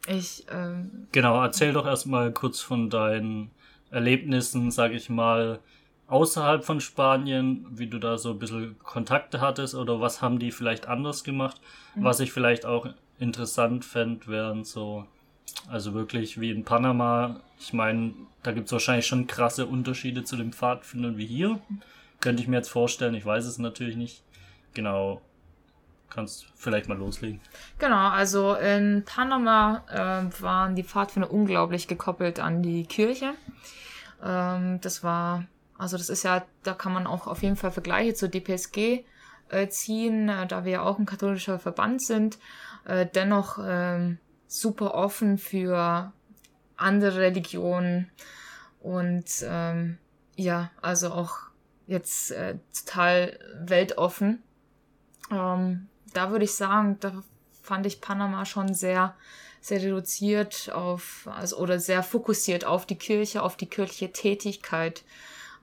ich. 0.06 0.46
Ähm, 0.50 1.08
genau, 1.12 1.42
erzähl 1.42 1.72
doch 1.72 1.86
erstmal 1.86 2.32
kurz 2.32 2.60
von 2.60 2.90
deinen 2.90 3.50
Erlebnissen, 3.90 4.70
sag 4.70 4.92
ich 4.92 5.10
mal, 5.10 5.60
außerhalb 6.06 6.64
von 6.64 6.80
Spanien, 6.80 7.66
wie 7.70 7.86
du 7.86 7.98
da 7.98 8.18
so 8.18 8.30
ein 8.30 8.38
bisschen 8.38 8.78
Kontakte 8.80 9.40
hattest 9.40 9.74
oder 9.74 10.00
was 10.00 10.22
haben 10.22 10.38
die 10.38 10.52
vielleicht 10.52 10.86
anders 10.86 11.24
gemacht. 11.24 11.60
Mhm. 11.94 12.04
Was 12.04 12.20
ich 12.20 12.32
vielleicht 12.32 12.66
auch 12.66 12.86
interessant 13.18 13.84
fände, 13.84 14.26
wären 14.26 14.64
so, 14.64 15.06
also 15.68 15.94
wirklich 15.94 16.40
wie 16.40 16.50
in 16.50 16.64
Panama. 16.64 17.40
Ich 17.58 17.72
meine, 17.72 18.14
da 18.42 18.52
gibt 18.52 18.66
es 18.66 18.72
wahrscheinlich 18.72 19.06
schon 19.06 19.26
krasse 19.26 19.66
Unterschiede 19.66 20.24
zu 20.24 20.36
den 20.36 20.52
Pfadfindern 20.52 21.16
wie 21.16 21.26
hier. 21.26 21.60
Könnte 22.22 22.42
ich 22.42 22.48
mir 22.48 22.56
jetzt 22.56 22.70
vorstellen, 22.70 23.14
ich 23.14 23.26
weiß 23.26 23.44
es 23.44 23.58
natürlich 23.58 23.96
nicht. 23.96 24.24
Genau 24.72 25.20
kannst 26.12 26.46
vielleicht 26.54 26.88
mal 26.88 26.98
loslegen. 26.98 27.40
Genau, 27.78 28.08
also 28.08 28.54
in 28.54 29.04
Panama 29.04 29.82
äh, 29.88 30.42
waren 30.42 30.76
die 30.76 30.84
Pfadfinder 30.84 31.30
unglaublich 31.30 31.88
gekoppelt 31.88 32.38
an 32.38 32.62
die 32.62 32.84
Kirche. 32.84 33.34
Ähm, 34.22 34.80
das 34.80 35.02
war, 35.02 35.46
also 35.78 35.96
das 35.96 36.10
ist 36.10 36.22
ja, 36.22 36.44
da 36.62 36.74
kann 36.74 36.92
man 36.92 37.06
auch 37.06 37.26
auf 37.26 37.42
jeden 37.42 37.56
Fall 37.56 37.70
Vergleiche 37.70 38.14
zur 38.14 38.28
DPSG 38.28 39.04
äh, 39.48 39.68
ziehen, 39.68 40.28
äh, 40.28 40.46
da 40.46 40.64
wir 40.64 40.72
ja 40.72 40.82
auch 40.82 40.98
ein 40.98 41.06
katholischer 41.06 41.58
Verband 41.58 42.02
sind. 42.02 42.38
Äh, 42.84 43.06
dennoch 43.06 43.58
ähm, 43.64 44.18
super 44.46 44.94
offen 44.94 45.38
für 45.38 46.12
andere 46.76 47.20
Religionen 47.20 48.10
und 48.80 49.26
ähm, 49.44 49.98
ja, 50.36 50.70
also 50.80 51.12
auch 51.12 51.51
jetzt 51.86 52.30
äh, 52.30 52.58
total 52.74 53.38
weltoffen. 53.60 54.42
Ähm, 55.30 55.88
da 56.12 56.30
würde 56.30 56.44
ich 56.44 56.54
sagen, 56.54 56.98
da 57.00 57.22
fand 57.62 57.86
ich 57.86 58.00
Panama 58.00 58.44
schon 58.44 58.74
sehr, 58.74 59.14
sehr 59.60 59.82
reduziert 59.82 60.70
auf, 60.72 61.28
also, 61.30 61.58
oder 61.58 61.78
sehr 61.78 62.02
fokussiert 62.02 62.64
auf 62.64 62.86
die 62.86 62.98
Kirche, 62.98 63.42
auf 63.42 63.56
die 63.56 63.68
kirchliche 63.68 64.12
Tätigkeit. 64.12 65.04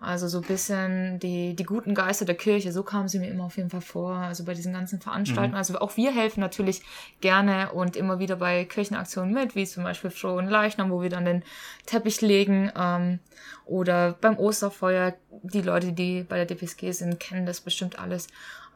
Also 0.02 0.28
so 0.28 0.40
ein 0.40 0.44
bisschen 0.46 1.20
die, 1.20 1.56
die 1.56 1.64
guten 1.64 1.94
Geister 1.94 2.26
der 2.26 2.36
Kirche, 2.36 2.72
so 2.72 2.84
kamen 2.84 3.08
sie 3.08 3.20
mir 3.20 3.30
immer 3.30 3.46
auf 3.46 3.58
jeden 3.58 3.70
Fall 3.70 3.82
vor. 3.82 4.16
Also 4.16 4.46
bei 4.46 4.54
diesen 4.54 4.74
ganzen 4.74 5.02
Veranstaltungen. 5.02 5.52
Mhm. 5.52 5.58
Also 5.58 5.80
auch 5.80 5.98
wir 5.98 6.14
helfen 6.14 6.40
natürlich 6.40 6.82
gerne 7.22 7.72
und 7.72 7.96
immer 7.96 8.20
wieder 8.20 8.38
bei 8.38 8.66
Kirchenaktionen 8.66 9.34
mit, 9.34 9.56
wie 9.56 9.66
zum 9.66 9.84
Beispiel 9.84 10.10
Frohen 10.10 10.48
Leichnam, 10.48 10.90
wo 10.90 11.02
wir 11.02 11.10
dann 11.10 11.26
den 11.26 11.44
Teppich 11.86 12.22
legen. 12.22 12.72
Ähm, 12.76 13.20
oder 13.66 14.14
beim 14.14 14.38
Osterfeuer. 14.38 15.16
Die 15.44 15.62
Leute, 15.62 15.94
die 15.94 16.24
bei 16.24 16.44
der 16.44 16.46
DPSG 16.46 16.92
sind, 16.92 17.20
kennen 17.20 17.46
das 17.46 17.62
bestimmt 17.62 18.00
alles. 18.00 18.28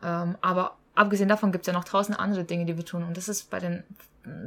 Ähm, 0.04 0.38
aber 0.42 0.78
abgesehen 0.96 1.30
davon 1.30 1.52
gibt 1.52 1.64
es 1.64 1.68
ja 1.68 1.74
noch 1.74 1.86
tausend 1.86 2.20
andere 2.20 2.44
Dinge, 2.44 2.66
die 2.66 2.78
wir 2.78 2.86
tun. 2.86 3.04
Und 3.04 3.18
das 3.18 3.28
ist 3.28 3.50
bei 3.50 3.60
den 3.60 3.84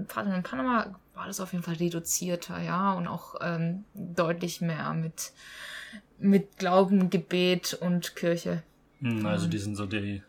Partnern 0.09 0.37
in 0.37 0.43
Panama 0.43 0.87
war 1.15 1.27
das 1.27 1.41
auf 1.41 1.53
jeden 1.53 1.65
Fall 1.65 1.75
reduzierter, 1.75 2.61
ja, 2.61 2.93
und 2.93 3.09
auch 3.09 3.37
ähm, 3.41 3.85
deutlich 3.95 4.61
mehr 4.61 4.93
mit, 4.95 5.33
mit 6.19 6.59
Glauben, 6.59 7.11
Gebet 7.11 7.75
und 7.75 8.17
Kirche. 8.17 8.63
Hm, 9.01 9.27
also 9.27 9.47
die 9.47 9.59
sind 9.59 9.77
so 9.77 9.87
die, 9.87 10.23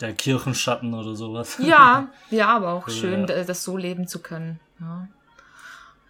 der 0.00 0.12
Kirchenschatten 0.14 0.94
oder 0.94 1.14
sowas. 1.14 1.58
Ja, 1.60 2.08
ja, 2.30 2.48
aber 2.48 2.72
auch 2.72 2.88
schön, 2.88 3.26
das 3.26 3.64
so 3.64 3.76
leben 3.76 4.06
zu 4.06 4.20
können. 4.20 4.60
Ja. 4.80 5.08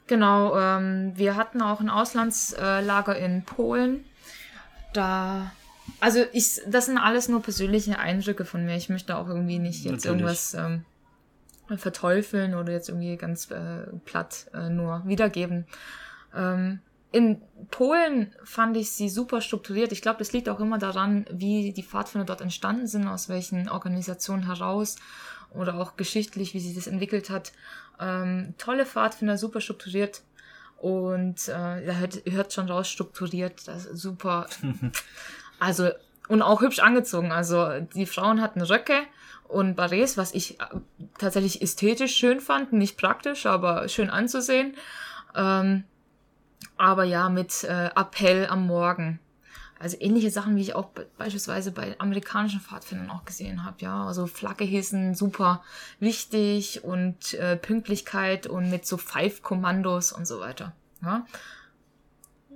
Genau, 0.06 0.58
ähm, 0.58 1.12
wir 1.16 1.36
hatten 1.36 1.60
auch 1.60 1.80
ein 1.80 1.90
Auslandslager 1.90 3.16
in 3.16 3.44
Polen. 3.44 4.04
Da, 4.94 5.52
also 6.00 6.24
ich, 6.32 6.62
das 6.66 6.86
sind 6.86 6.96
alles 6.96 7.28
nur 7.28 7.42
persönliche 7.42 7.98
Eindrücke 7.98 8.46
von 8.46 8.64
mir. 8.64 8.76
Ich 8.76 8.88
möchte 8.88 9.16
auch 9.16 9.28
irgendwie 9.28 9.58
nicht 9.58 9.84
jetzt 9.84 10.06
Natürlich. 10.06 10.22
irgendwas 10.22 10.54
ähm, 10.54 10.84
verteufeln 11.76 12.54
oder 12.54 12.72
jetzt 12.72 12.88
irgendwie 12.88 13.16
ganz 13.16 13.50
äh, 13.50 13.86
platt 14.06 14.46
äh, 14.54 14.70
nur 14.70 15.02
wiedergeben. 15.04 15.66
Ähm, 16.34 16.80
in 17.10 17.40
Polen 17.70 18.34
fand 18.44 18.76
ich 18.76 18.90
sie 18.90 19.08
super 19.08 19.40
strukturiert. 19.40 19.92
Ich 19.92 20.02
glaube, 20.02 20.18
das 20.18 20.32
liegt 20.32 20.48
auch 20.48 20.60
immer 20.60 20.78
daran, 20.78 21.26
wie 21.30 21.72
die 21.72 21.82
Pfadfinder 21.82 22.26
dort 22.26 22.40
entstanden 22.40 22.86
sind, 22.86 23.08
aus 23.08 23.28
welchen 23.28 23.68
Organisationen 23.68 24.46
heraus 24.46 24.96
oder 25.52 25.76
auch 25.76 25.96
geschichtlich, 25.96 26.54
wie 26.54 26.60
sich 26.60 26.74
das 26.74 26.86
entwickelt 26.86 27.30
hat. 27.30 27.52
Ähm, 27.98 28.54
tolle 28.58 28.84
Pfadfinder, 28.84 29.38
super 29.38 29.60
strukturiert. 29.60 30.22
Und 30.76 31.48
äh, 31.48 31.86
da 31.86 31.94
hört, 31.94 32.22
hört 32.26 32.52
schon 32.52 32.68
raus, 32.70 32.88
strukturiert, 32.88 33.66
das 33.66 33.86
ist 33.86 34.00
super. 34.00 34.46
also, 35.58 35.90
und 36.28 36.42
auch 36.42 36.60
hübsch 36.60 36.78
angezogen. 36.78 37.32
Also, 37.32 37.80
die 37.94 38.06
Frauen 38.06 38.40
hatten 38.40 38.60
Röcke 38.60 39.00
und 39.48 39.74
Barets, 39.74 40.16
was 40.16 40.34
ich 40.34 40.60
äh, 40.60 40.64
tatsächlich 41.18 41.62
ästhetisch 41.62 42.14
schön 42.14 42.40
fand, 42.40 42.72
nicht 42.72 42.96
praktisch, 42.96 43.46
aber 43.46 43.88
schön 43.88 44.10
anzusehen. 44.10 44.76
Ähm, 45.34 45.84
aber 46.76 47.04
ja, 47.04 47.28
mit 47.28 47.64
äh, 47.64 47.90
Appell 47.94 48.46
am 48.46 48.66
Morgen. 48.66 49.18
Also 49.80 49.96
ähnliche 50.00 50.30
Sachen, 50.30 50.56
wie 50.56 50.62
ich 50.62 50.74
auch 50.74 50.86
be 50.86 51.06
beispielsweise 51.18 51.70
bei 51.70 51.94
amerikanischen 52.00 52.60
Pfadfindern 52.60 53.10
auch 53.10 53.24
gesehen 53.24 53.64
habe. 53.64 53.76
Ja, 53.78 54.06
also 54.06 54.26
Flagge 54.26 54.64
hissen, 54.64 55.14
super 55.14 55.62
wichtig 56.00 56.82
und 56.82 57.34
äh, 57.34 57.56
Pünktlichkeit 57.56 58.48
und 58.48 58.70
mit 58.70 58.86
so 58.86 58.96
Five-Kommandos 58.96 60.10
und 60.12 60.26
so 60.26 60.40
weiter. 60.40 60.72
Ja, 61.00 61.24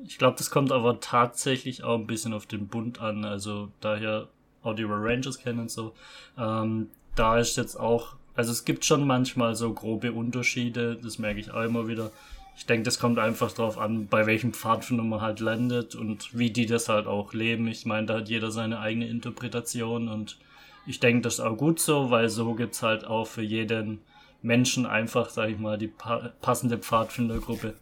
Ich 0.04 0.18
glaube, 0.18 0.36
das 0.36 0.50
kommt 0.50 0.72
aber 0.72 0.98
tatsächlich 0.98 1.84
auch 1.84 1.96
ein 1.96 2.08
bisschen 2.08 2.32
auf 2.32 2.46
den 2.46 2.66
Bund 2.66 3.00
an. 3.00 3.24
Also 3.24 3.70
daher 3.80 4.28
auch 4.64 4.74
die 4.74 4.82
Rangers 4.84 5.38
kennen 5.38 5.60
und 5.60 5.70
so. 5.70 5.94
Ähm, 6.36 6.90
da 7.14 7.38
ist 7.38 7.56
jetzt 7.56 7.78
auch, 7.78 8.16
also 8.34 8.50
es 8.50 8.64
gibt 8.64 8.84
schon 8.84 9.06
manchmal 9.06 9.54
so 9.54 9.72
grobe 9.72 10.12
Unterschiede, 10.12 10.96
das 10.96 11.18
merke 11.20 11.38
ich 11.38 11.52
auch 11.52 11.62
immer 11.62 11.86
wieder. 11.86 12.10
Ich 12.56 12.66
denke, 12.66 12.84
das 12.84 12.98
kommt 12.98 13.18
einfach 13.18 13.52
darauf 13.52 13.78
an, 13.78 14.06
bei 14.06 14.26
welchem 14.26 14.52
Pfadfinder 14.52 15.02
man 15.02 15.20
halt 15.20 15.40
landet 15.40 15.94
und 15.94 16.36
wie 16.38 16.50
die 16.50 16.66
das 16.66 16.88
halt 16.88 17.06
auch 17.06 17.32
leben. 17.32 17.66
Ich 17.66 17.86
meine, 17.86 18.06
da 18.06 18.18
hat 18.18 18.28
jeder 18.28 18.50
seine 18.50 18.80
eigene 18.80 19.08
Interpretation 19.08 20.08
und 20.08 20.38
ich 20.86 21.00
denke, 21.00 21.22
das 21.22 21.34
ist 21.34 21.40
auch 21.40 21.56
gut 21.56 21.80
so, 21.80 22.10
weil 22.10 22.28
so 22.28 22.54
gibt's 22.54 22.82
halt 22.82 23.04
auch 23.04 23.26
für 23.26 23.42
jeden 23.42 24.00
Menschen 24.42 24.86
einfach, 24.86 25.30
sag 25.30 25.50
ich 25.50 25.58
mal, 25.58 25.78
die 25.78 25.88
pa 25.88 26.32
passende 26.40 26.78
Pfadfindergruppe. 26.78 27.74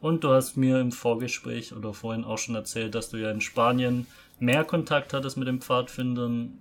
Und 0.00 0.24
du 0.24 0.30
hast 0.30 0.56
mir 0.56 0.80
im 0.80 0.90
Vorgespräch 0.90 1.72
oder 1.72 1.94
vorhin 1.94 2.24
auch 2.24 2.38
schon 2.38 2.56
erzählt, 2.56 2.94
dass 2.96 3.10
du 3.10 3.18
ja 3.18 3.30
in 3.30 3.40
Spanien 3.40 4.06
mehr 4.40 4.64
Kontakt 4.64 5.14
hattest 5.14 5.36
mit 5.36 5.46
den 5.46 5.60
Pfadfindern. 5.60 6.58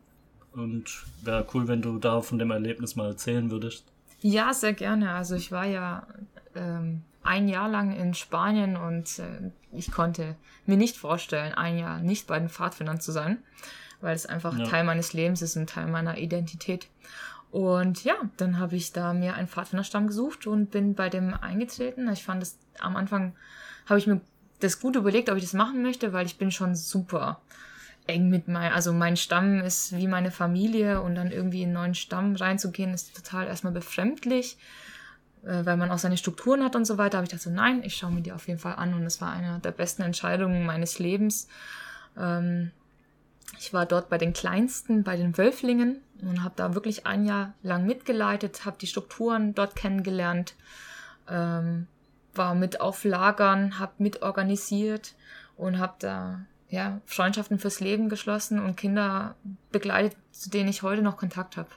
Und 0.54 1.04
wäre 1.24 1.48
cool, 1.54 1.68
wenn 1.68 1.82
du 1.82 1.98
da 1.98 2.22
von 2.22 2.38
dem 2.38 2.52
Erlebnis 2.52 2.96
mal 2.96 3.08
erzählen 3.08 3.50
würdest. 3.50 3.86
ja 4.22 4.54
sehr 4.54 4.74
gerne. 4.74 5.14
Also 5.14 5.36
ich 5.36 5.52
war 5.52 5.66
ja 5.66 6.06
ähm, 6.54 7.04
ein 7.24 7.48
Jahr 7.48 7.70
lang 7.70 7.96
in 7.96 8.14
Spanien 8.14 8.76
und 8.76 9.20
äh, 9.20 9.52
ich 9.72 9.92
konnte 9.92 10.36
mir 10.66 10.78
nicht 10.78 10.98
vorstellen, 10.98 11.54
ein 11.54 11.78
Jahr 11.78 12.00
nicht 12.00 12.28
bei 12.28 12.40
den 12.40 12.50
Pfadfindern 12.50 13.00
zu 13.00 13.12
sein, 13.12 13.38
weil 14.02 14.16
es 14.16 14.26
einfach 14.26 14.58
Ja. 14.58 14.66
Teil 14.66 14.84
meines 14.84 15.14
Lebens 15.14 15.42
ist 15.42 15.56
und 15.56 15.70
Teil 15.70 15.88
meiner 15.88 16.18
Identität. 16.18 16.88
Und 17.52 18.04
ja, 18.06 18.16
dann 18.38 18.60
habe 18.60 18.76
ich 18.76 18.94
da 18.94 19.14
mir 19.14 19.36
einen 19.36 19.48
Pfadfinderstamm 19.48 20.08
gesucht 20.08 20.48
und 20.48 20.72
bin 20.72 20.96
bei 20.96 21.10
dem 21.10 21.34
eingetreten. 21.34 22.10
Ich 22.12 22.24
fand 22.24 22.42
es 22.42 22.58
am 22.80 22.96
Anfang, 22.96 23.36
habe 23.88 24.00
ich 24.00 24.08
mir 24.08 24.22
das 24.62 24.80
gut 24.80 24.96
überlegt, 24.96 25.30
ob 25.30 25.38
ich 25.38 25.44
das 25.44 25.54
machen 25.54 25.82
möchte, 25.82 26.14
weil 26.14 26.26
ich 26.26 26.38
bin 26.38 26.52
schon 26.52 26.76
super 26.76 27.42
eng 28.08 28.30
mit 28.30 28.48
mein, 28.48 28.72
also 28.72 28.94
mein 28.94 29.18
Stamm 29.18 29.60
ist 29.60 29.96
wie 29.96 30.08
meine 30.08 30.32
Familie 30.32 31.02
und 31.02 31.16
dann 31.16 31.32
irgendwie 31.32 31.62
in 31.62 31.70
einen 31.70 31.74
neuen 31.74 31.96
Stamm 31.96 32.36
reinzugehen, 32.36 32.94
ist 32.94 33.16
total 33.16 33.48
erstmal 33.48 33.74
befremdlich, 33.74 34.58
äh, 35.44 35.66
weil 35.66 35.78
man 35.78 35.92
auch 35.92 35.98
seine 35.98 36.18
Strukturen 36.18 36.64
hat 36.64 36.76
und 36.76 36.86
so 36.86 36.98
weiter. 36.98 37.18
Aber 37.18 37.24
ich 37.24 37.32
dachte 37.32 37.44
so, 37.44 37.50
nein, 37.50 37.84
ich 37.84 37.96
schaue 37.96 38.12
mir 38.12 38.22
die 38.22 38.32
auf 38.32 38.48
jeden 38.48 38.60
Fall 38.60 38.76
an 38.76 38.94
und 38.94 39.04
es 39.06 39.22
war 39.22 39.32
eine 39.32 39.60
der 39.60 39.72
besten 39.72 40.02
Entscheidungen 40.02 40.66
meines 40.66 41.00
Lebens. 41.00 41.48
Ähm, 42.18 42.72
ich 43.60 43.74
war 43.74 43.86
dort 43.86 44.10
bei 44.10 44.18
den 44.18 44.34
Kleinsten, 44.34 45.04
bei 45.04 45.18
den 45.18 45.38
Wölflingen 45.38 46.02
und 46.22 46.44
habe 46.44 46.54
da 46.56 46.74
wirklich 46.74 47.06
ein 47.06 47.26
Jahr 47.26 47.54
lang 47.64 47.86
mitgeleitet, 47.86 48.66
habe 48.66 48.78
die 48.80 48.88
Strukturen 48.88 49.54
dort 49.54 49.76
kennengelernt, 49.76 50.56
ähm, 51.28 51.88
war 52.34 52.56
mit 52.56 52.80
auf 52.80 53.04
Lagern, 53.04 53.78
habe 53.78 53.94
mit 53.98 54.22
organisiert 54.22 55.14
und 55.58 55.80
habe 55.80 55.94
da 56.00 56.42
ja, 56.70 57.02
Freundschaften 57.06 57.60
fürs 57.60 57.82
Leben 57.82 58.08
geschlossen 58.08 58.60
und 58.64 58.78
Kinder 58.78 59.36
begleitet, 59.72 60.18
zu 60.32 60.50
denen 60.50 60.70
ich 60.70 60.84
heute 60.84 61.02
noch 61.02 61.18
Kontakt 61.18 61.58
habe. 61.58 61.70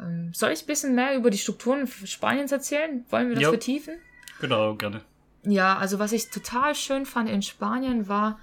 Ähm, 0.00 0.32
soll 0.34 0.50
ich 0.50 0.62
ein 0.62 0.66
bisschen 0.66 0.94
mehr 0.94 1.16
über 1.16 1.30
die 1.30 1.38
Strukturen 1.38 1.86
Spaniens 1.86 2.52
erzählen? 2.52 3.04
Wollen 3.10 3.28
wir 3.28 3.34
das 3.36 3.44
Jo. 3.44 3.50
vertiefen? 3.50 3.94
Genau, 4.40 4.74
gerne. 4.74 5.00
Ja, 5.44 5.76
also 5.78 5.98
was 5.98 6.12
ich 6.12 6.30
total 6.30 6.74
schön 6.74 7.06
fand 7.06 7.28
in 7.28 7.42
Spanien 7.42 8.08
war, 8.08 8.38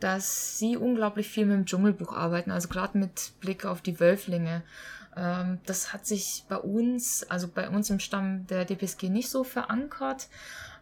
dass 0.00 0.58
sie 0.58 0.76
unglaublich 0.76 1.28
viel 1.28 1.46
mit 1.46 1.56
dem 1.56 1.66
Dschungelbuch 1.66 2.12
arbeiten, 2.12 2.50
also 2.50 2.68
gerade 2.68 2.98
mit 2.98 3.32
Blick 3.40 3.64
auf 3.64 3.80
die 3.80 3.98
Wölflinge. 3.98 4.62
Ähm, 5.18 5.58
das 5.66 5.92
hat 5.92 6.06
sich 6.06 6.44
bei 6.48 6.56
uns, 6.56 7.28
also 7.28 7.48
bei 7.48 7.68
uns 7.68 7.90
im 7.90 7.98
Stamm 7.98 8.46
der 8.46 8.64
DPSG 8.64 9.08
nicht 9.08 9.28
so 9.28 9.42
verankert. 9.42 10.28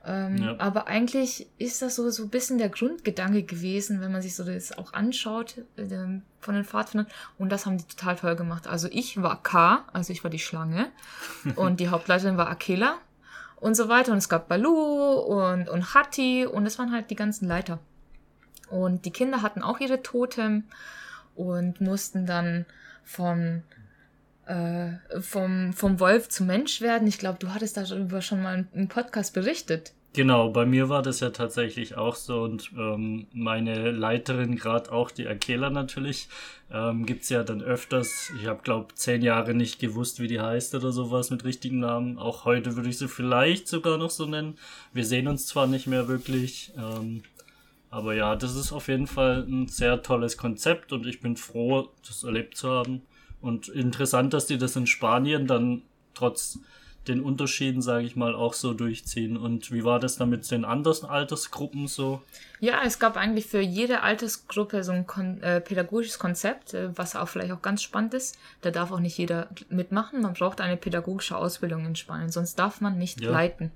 Ähm, 0.05 0.37
Ja. 0.37 0.57
Aber 0.59 0.87
eigentlich 0.88 1.49
ist 1.57 1.81
das 1.81 1.96
so, 1.96 2.09
so 2.11 2.25
ein 2.25 2.29
bisschen 2.29 2.59
der 2.59 2.68
Grundgedanke 2.68 3.42
gewesen, 3.44 4.01
wenn 4.03 4.12
man 4.12 4.20
sich 4.20 4.37
so 4.37 4.44
das 4.44 4.77
auch 4.77 4.92
anschaut 4.92 5.62
ähm, 5.79 6.22
von 6.40 6.55
den 6.55 6.64
Pfadfindern. 6.64 7.11
Und 7.38 7.51
das 7.51 7.64
haben 7.64 7.79
die 7.79 7.87
total 7.87 8.16
toll 8.16 8.37
gemacht. 8.37 8.66
Also 8.66 8.88
ich 8.92 9.20
war 9.22 9.42
K, 9.42 9.85
also 9.92 10.12
ich 10.12 10.22
war 10.22 10.31
die 10.31 10.38
Schlange. 10.38 10.90
und 11.57 11.81
die 11.81 11.88
Hauptleiterin 11.88 12.37
war 12.37 12.49
Akela 12.51 12.99
und 13.57 13.75
so 13.75 13.88
weiter. 13.88 14.12
Und 14.12 14.18
es 14.18 14.29
gab 14.29 14.49
Balu 14.49 14.70
und, 14.70 15.70
und 15.70 15.94
Hatti 15.94 16.46
und 16.46 16.64
das 16.64 16.79
waren 16.79 16.92
halt 16.92 17.11
die 17.11 17.16
ganzen 17.16 17.49
Leiter. 17.49 17.79
Und 18.68 19.07
die 19.07 19.12
Kinder 19.12 19.40
hatten 19.40 19.62
auch 19.62 19.81
ihre 19.81 20.03
Totem 20.03 20.64
und 21.35 21.81
mussten 21.81 22.27
dann 22.27 22.66
von 23.03 23.62
äh, 24.46 25.20
vom, 25.20 25.72
vom 25.72 26.00
Wolf 26.00 26.28
zum 26.28 26.46
Mensch 26.46 26.80
werden. 26.80 27.06
Ich 27.06 27.18
glaube, 27.18 27.38
du 27.38 27.52
hattest 27.52 27.76
darüber 27.76 28.22
schon 28.22 28.42
mal 28.42 28.66
im 28.74 28.88
Podcast 28.88 29.35
berichtet. 29.35 29.92
Genau, 30.16 30.48
bei 30.48 30.64
mir 30.64 30.88
war 30.88 31.02
das 31.02 31.20
ja 31.20 31.28
tatsächlich 31.28 31.98
auch 31.98 32.14
so 32.14 32.40
und 32.40 32.70
ähm, 32.74 33.26
meine 33.35 33.90
Leiterin, 33.90 34.56
gerade 34.56 34.90
auch 34.90 35.11
die 35.11 35.28
Akela 35.28 35.68
natürlich, 35.68 36.28
ähm, 36.72 37.04
gibt's 37.04 37.28
ja 37.28 37.44
dann 37.44 37.61
öfters. 37.61 38.32
Ich 38.40 38.46
habe, 38.46 38.62
glaube 38.62 38.94
zehn 38.94 39.20
Jahre 39.20 39.52
nicht 39.52 39.78
gewusst, 39.78 40.18
wie 40.18 40.26
die 40.26 40.40
heißt 40.40 40.74
oder 40.74 40.90
sowas 40.90 41.30
mit 41.30 41.44
richtigen 41.44 41.80
Namen. 41.80 42.16
Auch 42.16 42.46
heute 42.46 42.76
würde 42.76 42.88
ich 42.88 42.96
sie 42.96 43.09
vielleicht 43.09 43.68
sogar 43.68 43.98
noch 43.98 44.09
so 44.09 44.24
nennen. 44.24 44.56
Wir 44.94 45.04
sehen 45.04 45.28
uns 45.28 45.46
zwar 45.46 45.66
nicht 45.66 45.87
mehr 45.87 46.09
wirklich, 46.09 46.72
ähm, 46.78 47.22
aber 47.90 48.14
ja, 48.14 48.37
das 48.37 48.56
ist 48.56 48.72
auf 48.72 48.88
jeden 48.88 49.09
Fall 49.09 49.44
ein 49.46 49.68
sehr 49.68 50.02
tolles 50.02 50.38
Konzept 50.38 50.94
und 50.94 51.06
ich 51.06 51.20
bin 51.20 51.37
froh, 51.37 51.90
das 52.06 52.24
erlebt 52.24 52.56
zu 52.56 52.70
haben. 52.70 53.02
Und 53.46 53.68
interessant, 53.68 54.35
dass 54.35 54.46
die 54.46 54.59
das 54.59 54.74
in 54.76 54.87
Spanien 54.87 55.46
dann 55.46 55.82
trotz 56.14 56.59
den 57.06 57.22
Unterschieden, 57.22 57.82
sage 57.82 58.04
ich 58.04 58.16
mal, 58.16 58.35
auch 58.35 58.52
so 58.52 58.74
durchziehen. 58.74 59.37
Und 59.37 59.70
wie 59.70 59.85
war 59.85 60.00
das 60.00 60.16
dann 60.16 60.28
mit 60.28 60.50
den 60.50 60.64
anderen 60.64 61.09
Altersgruppen 61.09 61.87
so? 61.87 62.20
Ja, 62.59 62.80
es 62.85 62.98
gab 62.98 63.16
eigentlich 63.16 63.46
für 63.46 63.61
jede 63.61 64.02
Altersgruppe 64.02 64.82
so 64.82 64.90
ein 64.92 65.06
kon 65.06 65.40
äh, 65.42 65.61
pädagogisches 65.61 66.18
Konzept, 66.18 66.74
äh, 66.74 66.88
was 66.98 67.14
auch 67.14 67.28
vielleicht 67.28 67.52
auch 67.52 67.62
ganz 67.62 67.82
spannend 67.82 68.14
ist. 68.14 68.37
Da 68.62 68.72
darf 68.72 68.90
auch 68.90 68.98
nicht 68.98 69.16
jeder 69.18 69.48
mitmachen. 69.68 70.22
Man 70.22 70.35
braucht 70.35 70.61
eine 70.61 70.76
pädagogische 70.76 71.37
Ausbildung 71.37 71.87
in 71.87 71.94
Spanien, 71.94 72.30
sonst 72.32 72.59
darf 72.59 72.80
man 72.80 72.98
nicht 72.98 73.20
Ja. 73.20 73.30
leiten. 73.30 73.70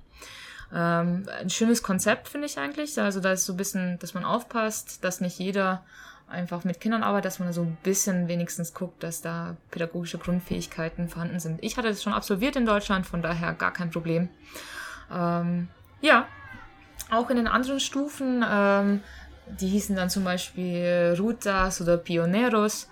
Ähm, 0.72 1.28
ein 1.40 1.50
schönes 1.50 1.82
Konzept 1.82 2.28
finde 2.28 2.46
ich 2.46 2.58
eigentlich. 2.58 2.98
Also 3.00 3.20
da 3.20 3.32
ist 3.32 3.44
so 3.46 3.52
ein 3.54 3.56
bisschen, 3.56 3.98
dass 4.00 4.14
man 4.14 4.24
aufpasst, 4.24 5.04
dass 5.04 5.20
nicht 5.20 5.38
jeder 5.38 5.84
einfach 6.30 6.64
mit 6.64 6.80
Kindern 6.80 7.02
arbeitet, 7.02 7.26
dass 7.26 7.38
man 7.38 7.52
so 7.52 7.62
ein 7.62 7.76
bisschen 7.82 8.28
wenigstens 8.28 8.72
guckt, 8.72 9.02
dass 9.02 9.20
da 9.20 9.56
pädagogische 9.70 10.18
Grundfähigkeiten 10.18 11.08
vorhanden 11.08 11.40
sind. 11.40 11.58
Ich 11.62 11.76
hatte 11.76 11.88
das 11.88 12.02
schon 12.02 12.12
absolviert 12.12 12.56
in 12.56 12.66
Deutschland, 12.66 13.06
von 13.06 13.22
daher 13.22 13.52
gar 13.54 13.72
kein 13.72 13.90
Problem. 13.90 14.28
Ähm, 15.12 15.68
ja, 16.00 16.26
auch 17.10 17.30
in 17.30 17.36
den 17.36 17.48
anderen 17.48 17.80
Stufen, 17.80 18.44
ähm, 18.48 19.00
die 19.46 19.68
hießen 19.68 19.96
dann 19.96 20.10
zum 20.10 20.24
Beispiel 20.24 21.16
Rutas 21.18 21.80
oder 21.80 21.96
Pioneros. 21.96 22.88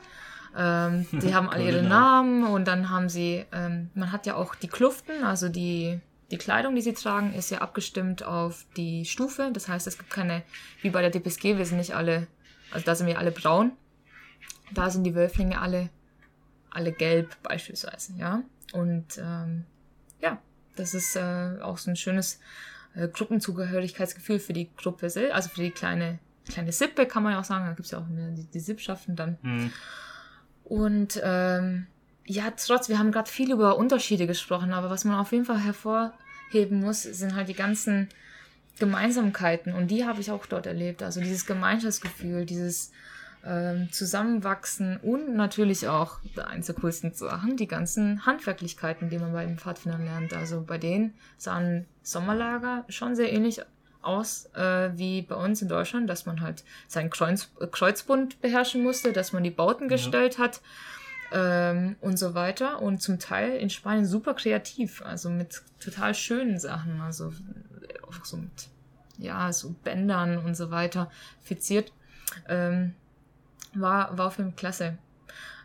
Ähm, 0.57 1.07
die 1.13 1.35
haben 1.35 1.49
alle 1.49 1.65
ihre 1.65 1.83
Namen. 1.83 2.41
Namen 2.41 2.55
und 2.55 2.67
dann 2.67 2.91
haben 2.91 3.09
sie, 3.09 3.45
ähm, 3.53 3.91
man 3.95 4.13
hat 4.13 4.27
ja 4.27 4.35
auch 4.35 4.55
die 4.55 4.69
Kluften, 4.69 5.23
also 5.23 5.49
die, 5.49 6.01
die 6.31 6.39
Kleidung, 6.39 6.75
die 6.75 6.83
sie 6.83 6.95
tragen, 6.95 7.33
ist 7.33 7.51
ja 7.51 7.59
abgestimmt 7.59 8.25
auf 8.25 8.65
die 8.77 9.05
Stufe. 9.05 9.51
Das 9.53 9.69
heißt, 9.69 9.87
es 9.87 9.99
gibt 9.99 10.11
keine, 10.11 10.43
wie 10.83 10.91
bei 10.91 11.01
der 11.01 11.11
DPSG, 11.11 11.57
wir 11.57 11.65
sind 11.65 11.79
nicht 11.79 11.95
alle, 11.95 12.27
also 12.71 12.85
da 12.85 12.95
sind 12.95 13.07
wir 13.07 13.19
alle 13.19 13.31
braun. 13.31 13.73
Da 14.73 14.91
sind 14.91 15.05
die 15.05 15.15
Wölflinge 15.15 15.61
alle 15.61 15.91
alle 16.71 16.93
gelb 16.93 17.37
beispielsweise, 17.43 18.15
ja. 18.17 18.43
Und 18.73 19.19
ähm, 19.19 19.65
ja, 20.21 20.39
das 20.77 20.95
ist 20.95 21.17
äh, 21.17 21.59
auch 21.61 21.79
so 21.79 21.91
ein 21.91 21.97
schönes 21.97 22.41
äh, 22.95 23.09
Gruppenzugehörigkeitsgefühl 23.09 24.39
für 24.39 24.53
die 24.53 24.71
Gruppe, 24.77 25.07
also 25.33 25.49
für 25.49 25.63
die 25.63 25.71
kleine, 25.71 26.19
kleine 26.49 26.73
Sippe, 26.73 27.07
kann 27.07 27.23
man 27.23 27.33
ja 27.33 27.41
auch 27.41 27.45
sagen. 27.45 27.67
Da 27.67 27.73
gibt's 27.73 27.91
ja 27.91 27.99
auch 27.99 28.07
die, 28.09 28.45
die 28.45 28.61
Sippschaften 28.61 29.17
dann. 29.17 29.39
Mhm. 29.43 29.73
Und 30.65 31.21
ähm, 31.23 31.87
ja, 32.27 32.51
trotz, 32.51 32.89
wir 32.89 32.99
haben 32.99 33.11
gerade 33.11 33.31
viel 33.31 33.51
über 33.51 33.79
Unterschiede 33.79 34.27
gesprochen, 34.27 34.73
aber 34.73 34.91
was 34.91 35.05
man 35.05 35.19
auf 35.19 35.33
jeden 35.33 35.47
Fall 35.47 35.61
hervorheben 35.61 36.81
muss, 36.81 37.03
sind 37.03 37.35
halt 37.35 37.49
die 37.49 37.55
ganzen 37.55 38.09
Gemeinsamkeiten 38.79 39.73
und 39.75 39.91
die 39.91 40.05
habe 40.05 40.21
ich 40.21 40.31
auch 40.31 40.47
dort 40.47 40.67
erlebt. 40.67 41.03
Also 41.03 41.21
dieses 41.21 41.47
Gemeinschaftsgefühl, 41.47 42.45
dieses 42.45 42.93
ähm, 43.45 43.89
Zusammenwachsen 43.93 44.99
und 44.99 45.37
natürlich 45.37 45.89
auch 45.89 46.19
eins 46.37 46.67
der 46.67 46.75
coolsten 46.75 47.15
Sachen, 47.15 47.57
die 47.57 47.69
ganzen 47.69 48.27
Handwerklichkeiten, 48.27 49.11
die 49.11 49.19
man 49.19 49.33
bei 49.33 49.45
den 49.45 49.59
Pfadfindern 49.59 50.05
lernt. 50.05 50.35
Also 50.35 50.63
bei 50.63 50.79
denen 50.79 51.15
sahen 51.37 51.87
Sommerlager 52.03 52.85
schon 52.89 53.15
sehr 53.15 53.33
ähnlich 53.33 53.63
aus 54.03 54.47
äh, 54.55 54.91
wie 54.97 55.23
bei 55.23 55.35
uns 55.35 55.63
in 55.63 55.69
Deutschland, 55.69 56.09
dass 56.09 56.27
man 56.27 56.41
halt 56.41 56.65
seinen 56.87 57.11
Kreuz, 57.11 57.51
äh, 57.61 57.67
Kreuzbund 57.67 58.41
beherrschen 58.41 58.83
musste, 58.83 59.13
dass 59.13 59.33
man 59.33 59.45
die 59.45 59.51
Bauten 59.51 59.85
ja. 59.85 59.91
gestellt 59.91 60.39
hat 60.39 60.61
ähm, 61.33 61.97
und 62.01 62.19
so 62.19 62.35
weiter. 62.35 62.81
Und 62.81 63.03
zum 63.03 63.19
Teil 63.19 63.57
in 63.57 63.71
Spanien 63.71 64.07
super 64.07 64.35
kreativ, 64.35 65.03
also 65.03 65.31
mit 65.31 65.63
total 65.81 66.15
schönen 66.15 66.59
Sachen, 66.59 67.01
also 67.01 67.33
auch 68.09 68.25
so 68.25 68.37
mit, 68.37 68.69
ja, 69.19 69.53
so 69.53 69.75
Bändern 69.85 70.39
und 70.39 70.55
so 70.55 70.71
weiter 70.71 71.11
fiziert. 71.43 71.93
Ähm, 72.49 72.95
war, 73.75 74.17
war 74.17 74.27
auf 74.27 74.39
jeden 74.39 74.51
Fall 74.51 74.57
klasse. 74.57 74.99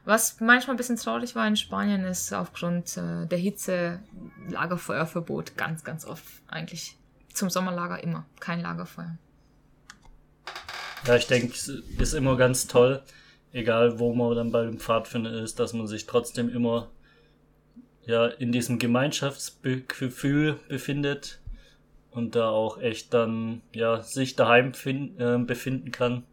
Was 0.05 0.41
manchmal 0.41 0.75
ein 0.75 0.77
bisschen 0.77 0.97
traurig 0.97 1.35
war 1.35 1.47
in 1.47 1.55
Spanien, 1.55 2.03
ist 2.03 2.33
aufgrund 2.33 2.97
äh, 2.97 3.25
der 3.25 3.37
Hitze 3.37 3.99
Lagerfeuerverbot. 4.49 5.55
Ganz, 5.55 5.83
ganz 5.83 6.05
oft 6.05 6.25
eigentlich. 6.47 6.97
Zum 7.33 7.49
Sommerlager 7.49 8.03
immer. 8.03 8.25
Kein 8.39 8.61
Lagerfeuer. 8.61 9.17
Ja, 11.07 11.15
ich 11.15 11.27
denke, 11.27 11.53
es 11.53 11.67
ist 11.67 12.13
immer 12.13 12.37
ganz 12.37 12.67
toll, 12.67 13.01
egal 13.53 13.97
wo 13.99 14.13
man 14.13 14.35
dann 14.35 14.51
bei 14.51 14.63
dem 14.63 14.79
Pfadfinder 14.79 15.31
ist, 15.31 15.59
dass 15.59 15.73
man 15.73 15.87
sich 15.87 16.05
trotzdem 16.05 16.49
immer 16.49 16.89
ja 18.05 18.27
in 18.27 18.51
diesem 18.51 18.79
Gemeinschaftsgefühl 18.79 20.59
befindet 20.67 21.39
und 22.13 22.35
da 22.35 22.49
auch 22.49 22.79
echt 22.79 23.13
dann 23.13 23.61
ja 23.73 24.01
sich 24.01 24.35
daheim 24.35 24.73
find, 24.73 25.19
äh, 25.19 25.37
befinden 25.37 25.91
kann. 25.91 26.23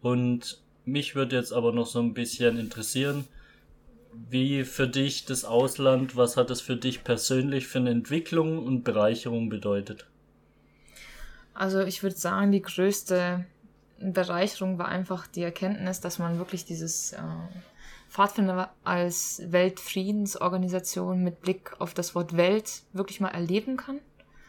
Und 0.00 0.60
mich 0.84 1.14
würde 1.14 1.36
jetzt 1.36 1.52
aber 1.52 1.72
noch 1.72 1.86
so 1.86 2.00
ein 2.00 2.14
bisschen 2.14 2.58
interessieren, 2.58 3.26
wie 4.28 4.64
für 4.64 4.88
dich 4.88 5.24
das 5.24 5.44
Ausland, 5.44 6.16
was 6.16 6.36
hat 6.36 6.50
es 6.50 6.60
für 6.60 6.76
dich 6.76 7.04
persönlich 7.04 7.66
für 7.66 7.78
eine 7.78 7.90
Entwicklung 7.90 8.64
und 8.64 8.82
Bereicherung 8.82 9.48
bedeutet? 9.48 10.06
Also 11.54 11.80
ich 11.80 12.02
würde 12.02 12.16
sagen, 12.16 12.52
die 12.52 12.62
größte 12.62 13.44
Bereicherung 13.98 14.78
war 14.78 14.88
einfach 14.88 15.26
die 15.26 15.42
Erkenntnis, 15.42 16.00
dass 16.00 16.18
man 16.18 16.38
wirklich 16.38 16.64
dieses 16.64 17.12
äh, 17.12 17.22
Pfadfinder 18.08 18.74
als 18.84 19.42
Weltfriedensorganisation 19.46 21.22
mit 21.22 21.40
Blick 21.40 21.80
auf 21.80 21.94
das 21.94 22.14
Wort 22.14 22.36
Welt 22.36 22.82
wirklich 22.92 23.20
mal 23.20 23.28
erleben 23.28 23.76
kann. 23.76 24.00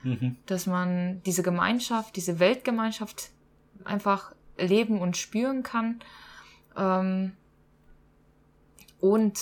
Mhm. 0.03 0.37
Dass 0.45 0.67
man 0.67 1.21
diese 1.25 1.43
Gemeinschaft, 1.43 2.15
diese 2.15 2.39
Weltgemeinschaft 2.39 3.29
einfach 3.83 4.33
leben 4.57 4.99
und 4.99 5.17
spüren 5.17 5.63
kann. 5.63 5.99
Ähm, 6.77 7.33
und 8.99 9.39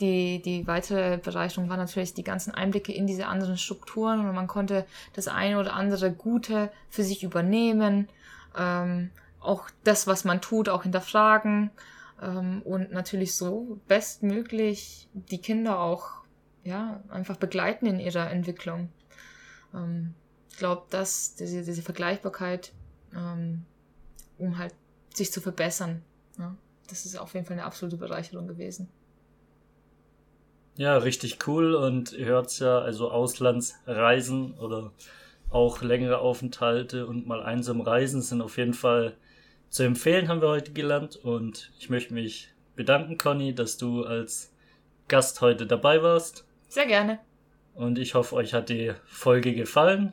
die, 0.00 0.40
die 0.42 0.66
weitere 0.66 1.18
Bereicherung 1.18 1.68
war 1.68 1.76
natürlich 1.76 2.14
die 2.14 2.22
ganzen 2.22 2.54
Einblicke 2.54 2.92
in 2.92 3.06
diese 3.06 3.26
anderen 3.26 3.56
Strukturen 3.58 4.20
und 4.20 4.34
man 4.34 4.46
konnte 4.46 4.86
das 5.14 5.28
eine 5.28 5.58
oder 5.58 5.74
andere 5.74 6.12
Gute 6.12 6.70
für 6.88 7.02
sich 7.02 7.22
übernehmen. 7.22 8.08
Ähm, 8.56 9.10
auch 9.40 9.68
das, 9.84 10.06
was 10.06 10.24
man 10.24 10.40
tut, 10.40 10.68
auch 10.68 10.82
hinterfragen 10.82 11.70
ähm, 12.22 12.62
und 12.62 12.92
natürlich 12.92 13.34
so 13.34 13.80
bestmöglich 13.88 15.08
die 15.12 15.38
Kinder 15.38 15.80
auch 15.80 16.18
ja 16.64 17.00
einfach 17.08 17.36
begleiten 17.36 17.86
in 17.86 17.98
ihrer 17.98 18.30
Entwicklung. 18.30 18.90
Ähm, 19.74 20.14
ich 20.50 20.56
glaube, 20.56 20.86
dass 20.90 21.34
diese, 21.34 21.62
diese 21.62 21.82
Vergleichbarkeit, 21.82 22.72
ähm, 23.14 23.64
um 24.38 24.58
halt 24.58 24.74
sich 25.14 25.32
zu 25.32 25.40
verbessern, 25.40 26.02
ja, 26.38 26.56
das 26.88 27.04
ist 27.04 27.18
auf 27.18 27.34
jeden 27.34 27.46
Fall 27.46 27.56
eine 27.56 27.64
absolute 27.64 27.96
Bereicherung 27.96 28.48
gewesen. 28.48 28.88
Ja, 30.76 30.96
richtig 30.96 31.46
cool 31.48 31.74
und 31.74 32.12
ihr 32.12 32.26
hört's 32.26 32.60
ja, 32.60 32.78
also 32.78 33.10
Auslandsreisen 33.10 34.54
oder 34.54 34.92
auch 35.50 35.82
längere 35.82 36.18
Aufenthalte 36.18 37.06
und 37.06 37.26
mal 37.26 37.42
einsam 37.42 37.80
reisen 37.80 38.22
sind 38.22 38.42
auf 38.42 38.58
jeden 38.58 38.74
Fall 38.74 39.16
zu 39.70 39.82
empfehlen, 39.82 40.28
haben 40.28 40.40
wir 40.40 40.48
heute 40.48 40.72
gelernt. 40.72 41.16
Und 41.16 41.72
ich 41.78 41.90
möchte 41.90 42.14
mich 42.14 42.52
bedanken, 42.76 43.18
Conny, 43.18 43.54
dass 43.54 43.76
du 43.76 44.04
als 44.04 44.52
Gast 45.08 45.40
heute 45.40 45.66
dabei 45.66 46.02
warst. 46.02 46.44
Sehr 46.68 46.86
gerne. 46.86 47.18
Und 47.78 47.96
ich 48.00 48.14
hoffe, 48.14 48.34
euch 48.34 48.54
hat 48.54 48.70
die 48.70 48.92
Folge 49.06 49.54
gefallen. 49.54 50.12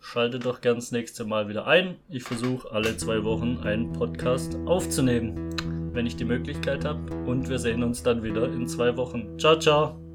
Schaltet 0.00 0.44
doch 0.44 0.60
ganz 0.60 0.90
nächste 0.90 1.24
Mal 1.24 1.48
wieder 1.48 1.66
ein. 1.66 1.94
Ich 2.08 2.24
versuche 2.24 2.70
alle 2.72 2.96
zwei 2.96 3.22
Wochen 3.22 3.58
einen 3.62 3.92
Podcast 3.92 4.56
aufzunehmen, 4.66 5.54
wenn 5.92 6.06
ich 6.06 6.16
die 6.16 6.24
Möglichkeit 6.24 6.84
habe. 6.84 7.14
Und 7.24 7.48
wir 7.48 7.60
sehen 7.60 7.84
uns 7.84 8.02
dann 8.02 8.24
wieder 8.24 8.52
in 8.52 8.66
zwei 8.66 8.96
Wochen. 8.96 9.38
Ciao, 9.38 9.56
ciao. 9.56 10.05